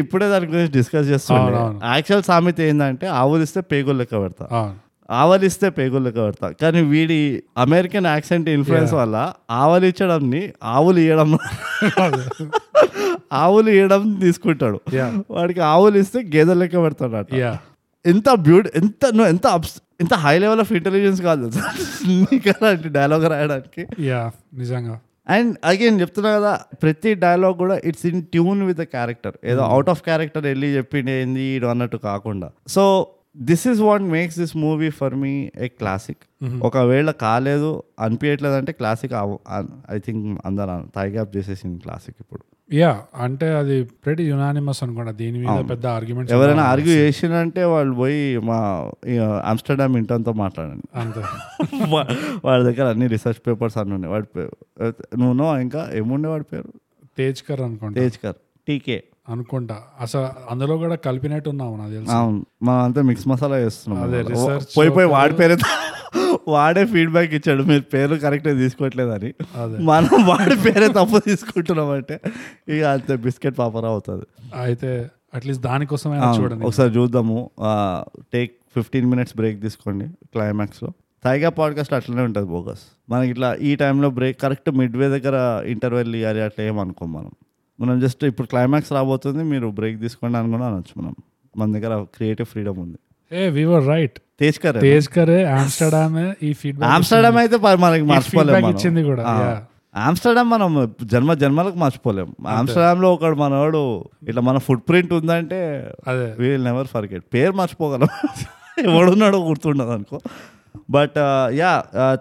[0.00, 1.80] ఇప్పుడే దాని గురించి డిస్కస్ అవును.
[1.84, 4.44] యాక్చువల్ సామెత ఏంటంటే ఆవులు ఇస్తే పేగులు లెక్క పెడతా
[5.10, 10.98] అవును ఆవలు ఇస్తే పేగులు లెక్క పెడతా కానీ వీడి అమెరికన్ యాక్సెంట్ ఇన్ఫ్లుయెన్స్ వల్ల ఆవలు ఇచ్చడంని ఆవులు
[10.98, 11.38] ఇవ్వడం
[13.32, 14.80] ఆవులు ఇవ్వడం తీసుకుంటాడు.
[15.30, 17.36] వాడికి ఆవులు ఇస్తే గేదెలు లెక్క పెడతాడు
[18.06, 21.50] ఎంత బ్యూటీ ఎంత నువ్వు ఎంత ups- ఎంత హై లెవెల్ ఆఫ్ ఇంటెలిజెన్స్ కాదు
[22.06, 23.86] నీకు అలాంటి డైలాగ్ రాయడానికి.
[24.00, 25.00] యా నిజంగా.
[25.28, 29.90] అండ్ అగైన్ చెప్తున్నా కదా ప్రతి డైలాగ్ కూడా it's in tune with the character ఏదో అవుట్
[29.90, 32.50] ఆఫ్ క్యారెక్టర్ వెళ్ళి చెప్పింది ఏంది ఈడు అన్నట్టు కాకుండా.
[32.68, 33.06] So
[33.36, 36.44] this is what makes this movie for me a classic.
[36.62, 39.12] ఒకవేళ కాలేదు అనిపించట్లేదు అంటే క్లాసిక్
[39.90, 42.40] ఐ థింక్ అందరు థై గ్యాప్ చేసేసింది క్లాసిక్ ఇప్పుడు.
[42.74, 45.10] యా అంటే అది ప్రెటీ యునానిమస్ అనుకుంటా.
[45.10, 48.90] దీని మీద పెద్ద ఆర్గ్యుమెంట్ ఎవరైనా ఆర్గ్యూ చేసిందంటే వాళ్ళు పోయి మా
[49.44, 51.00] ఆమ్స్టర్డామ్ ఇంటర్తో మాట్లాడండి.
[51.00, 51.20] అంతే.
[51.94, 54.12] వా- వాడి దగ్గర అన్ని రీసెర్చ్ పేపర్స్ అన్నీ ఉన్నాయి.
[54.12, 55.90] వాడి పే- నువ్వు ఇంకా?
[55.94, 56.72] ఏముండే వాడి పేరు?
[57.18, 58.00] తేజ్కర్ అనుకుంటా.
[58.00, 58.34] తేజ్కర్
[58.68, 59.04] టీకే.
[59.30, 59.76] అనుకుంటా.
[60.00, 62.10] అసలు అందులో కూడా కలిపినట్టు ఉన్నావు నాకు తెలుసు.
[62.10, 62.46] అవును.
[62.62, 64.10] మనం అంతా మిక్స్ మసాలా చేస్తున్నాం.
[64.78, 65.56] పోయి పోయి వాడి పేరు
[66.48, 67.62] వాడే ఫీడ్బ్యాక్ ఇచ్చాడు.
[67.62, 69.30] మీరు పేరు కరెక్ట్గా తీసుకోవట్లేదని.
[69.82, 72.20] మనం వాడి పేరే తప్పు తీసుకుంటున్నాం అంటే
[72.68, 74.26] ఇక అంతే బిస్కెట్ పాపరా అవుతుంది.
[74.60, 76.64] అయితే అట్లీస్ట్ దానికోసమైనా అవును, చూడండి.
[76.64, 77.50] ఒకసారి చూద్దాము.
[78.32, 80.90] టేక్ ఫిఫ్టీన్ మినిట్స్ బ్రేక్ తీసుకోండి క్లైమాక్స్లో
[81.24, 86.16] థైగా పాడ్కాస్ట్ అట్లనే ఉంటుంది బోగస్ మనకి ఇట్లా ఈ టైంలో బ్రేక్ కరెక్ట్ మిడ్ వే దగ్గర ఇంటర్వెల్
[86.16, 87.30] ఇవ్వాలి అట్లా ఏమనుకోం మనం.
[87.80, 91.14] మనం జస్ట్ ఇప్పుడు క్లైమాక్స్ రాబోతుంది మీరు బ్రేక్ తీసుకోండి అని కూడా అనొచ్చు మనం.
[91.58, 92.98] మన దగ్గర క్రియేటివ్ ఫ్రీడమ్ ఉంది.
[93.32, 97.56] ఏ వివర్ రైట్ తేజ్ కరే తేజ్కరే ఆమ్స్టర్డామ్ ఈ ఫీడ్బ్యాక్ ఆమ్స్టర్డామ్ అయితే
[97.86, 98.70] మనకి మర్చిపోలేము.
[98.74, 99.24] ఇచ్చింది కూడా.
[100.06, 100.70] ఆమ్స్టర్డామ్ మనం
[101.12, 103.82] జన్మ జన్మలకు మర్చిపోలేము ఆమ్స్టర్డామ్లో ఒకడు మనవాడు
[104.28, 105.58] ఇట్లా మన ఫుట్ ప్రింట్ ఉందంటే
[106.08, 106.28] అదే.
[106.40, 108.10] వీల్ నెవర్ ఫర్గెట్ పేరు మర్చిపోగలం.
[108.90, 110.18] ఎవడున్నాడో గుర్తుండదు అనుకో.
[110.96, 111.18] బట్
[111.60, 111.72] యా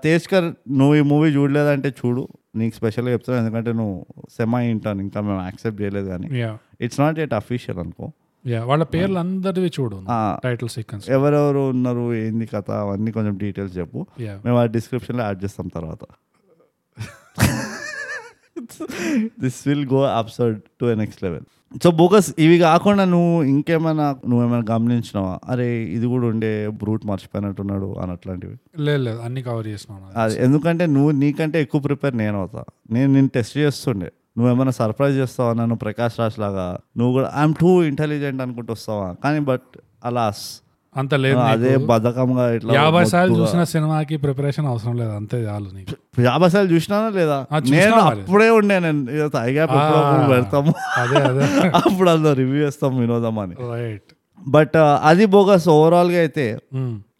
[0.03, 0.47] తేజ్కర్
[0.79, 2.23] నువ్వు ఈ మూవీ చూడలేదంటే చూడు.
[2.55, 6.41] నీకు స్పెషల్గా చెప్తాను ఎందుకంటే నువ్వు సెమా ఇంటాను ఇంకా మేము యాక్సెప్ట్ చేయలేదు కానీ.
[6.81, 8.11] ఇట్స్ నాట్ ఎట్ అఫీషియల్ అనుకో.
[8.65, 10.05] వాళ్ళ పేర్లు అందరివి చూడు
[10.43, 14.05] టైటిల్ సీక్వెన్స్ ఎవరెవరు ఉన్నారు ఏంది కథ అవన్నీ కొంచెం డీటెయిల్స్ చెప్పు.
[14.19, 16.03] మేము ఆ డిస్క్రిప్షన్లో యాడ్ చేస్తాం తర్వాత.
[19.39, 21.43] This will go absurd to next level
[21.83, 25.39] so bogus ఇవి కాకుండా నువ్వు ఇంకేమైనా నువ్వేమైనా గమనించినావా?
[25.49, 30.85] అరే ఇది కూడా ఉండే బ్రూట్ మర్చిపోయినట్టున్నాడు అని అట్లాంటివి లేదు లేదు అన్ని కవర్ చేసినాను అది ఎందుకంటే
[30.85, 32.63] నువ్వు నీకంటే ఎక్కువ ప్రిపేర్ నేను అవుతా.
[32.91, 34.11] నేను నేను టెస్ట్ చేస్తుండే.
[34.37, 36.79] నువ్వేమైనా సర్ప్రైజ్ చేస్తావా నన్ను ప్రకాష్ రాజ్ లాగా?
[36.97, 39.15] నువ్వు కూడా ఐఎమ్ టూ ఇంటెలిజెంట్ అనుకుంటూ వస్తావా?
[39.23, 40.61] కానీ బట్ అలాస్
[40.95, 41.77] అంత లేదు అదే.
[41.77, 45.09] బద్ధకంగా ఇట్లా యాభై సార్లు చూసిన సినిమాకి ప్రిపరేషన్ అవసరం లేదు?
[45.09, 46.21] అంతే చాలు నీకు.
[46.21, 47.37] యాభై సార్లు చూసినానా లేదా?
[47.69, 47.95] నేను.
[47.95, 49.05] అప్పుడే ఉండే నేను.
[50.29, 50.73] పెడతాము.
[50.97, 51.43] అదే అదే.
[51.79, 53.55] అప్పుడు అందులో రివ్యూ చేస్తాం వినోదం అని.
[53.71, 54.09] రైట్
[54.47, 56.45] బట్ అది బోగస్ ఓవరాల్గా అయితే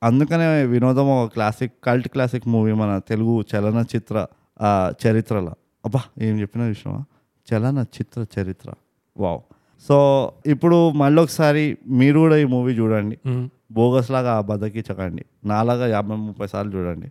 [0.03, 4.17] అందుకనే వినోదం ఒక క్లాసిక్ కల్ట్ క్లాసిక్ మూవీ మన తెలుగు చలనచిత్ర
[5.05, 5.53] చరిత్రలో.
[5.85, 7.01] అబ్బా ఏం చెప్పినా విషయమా
[7.47, 8.69] చలనచిత్ర చరిత్ర.
[9.17, 9.39] వావ్
[9.87, 9.97] సో
[10.45, 13.17] ఇప్పుడు మళ్ళీ ఒకసారి మీరు కూడా ఈ మూవీ చూడండి.
[13.71, 17.07] బోగస్ లాగా బద్దకిచ్చకండి నాలాగా యాభై ముప్పై సార్లు చూడండి.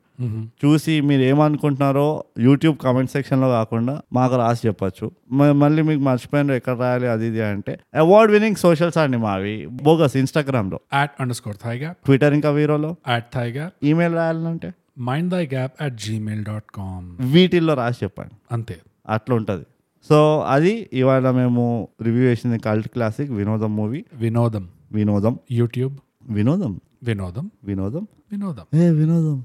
[0.64, 5.10] చూసి మీరు ఏమనుకుంటున్నారో యూట్యూబ్ కామెంట్ సెక్షన్లో కాకుండా మాకు రాసి చెప్పచ్చు.
[5.32, 9.66] మళ్ళీ మీకు మర్చిపోయినారు ఎక్కడ రాయాలి అది ఇది అంటే అవార్డ్ వినింగ్ సోషల్స్ అండి మావి.
[9.66, 10.80] బోగస్ ఇన్స్టాగ్రామ్లో.
[10.94, 12.96] At under score thy gap Twitter ఇంకా వీరోలో.
[13.08, 14.72] యాట్ థై గ్యాప్ ఈమెయిల్ రాయాలంటే?
[15.00, 18.36] Mind thy gap at Gmail dot com వీటిల్లో రాసి చెప్పండి.
[18.52, 18.78] అంతే.
[19.08, 19.66] అట్లా ఉంటుంది
[20.08, 24.04] సో అది ఇవాళ మేము రివ్యూ చేసింది కల్ట్ క్లాసిక్ వినోదం మూవీ.
[24.14, 24.68] వినోదం.
[24.92, 25.38] వినోదం.
[25.50, 25.96] యూట్యూబ్.
[26.28, 26.80] వినోదం?
[27.02, 27.50] వినోదం.
[27.64, 28.08] వినోదం?
[28.32, 28.78] వినోదం.
[28.78, 29.44] ఏ వినోదం.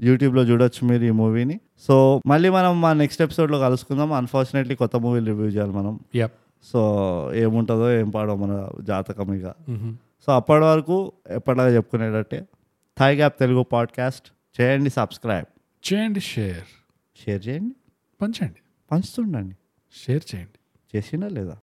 [0.00, 1.60] యూట్యూబ్లో చూడొచ్చు మీరు ఈ మూవీని.
[1.78, 4.12] సో మళ్ళీ మనం మా నెక్స్ట్ ఎపిసోడ్లో కలుసుకుందాం.
[4.12, 6.00] అన్ఫార్చునేట్లీ కొత్త మూవీలు రివ్యూ చేయాలి మనం.
[6.62, 9.54] సో ఏముంటుందో ఏం పాడో మన జాతకం ఇక.
[10.26, 12.48] సో అప్పటి వరకు ఎప్పటిలాగా చెప్పుకునేటట్టే
[12.98, 15.46] థాయ్ గ్యాప్ తెలుగు పాడ్కాస్ట్ చేయండి సబ్స్క్రైబ్
[15.92, 16.64] చేయండి షేర్
[17.26, 17.74] షేర్ చేయండి.
[18.22, 18.60] పంచండి.
[18.92, 19.56] పంచుతుండండి.
[20.06, 20.96] షేర్ చేయండి.
[20.96, 21.56] చేసిండా లేదా?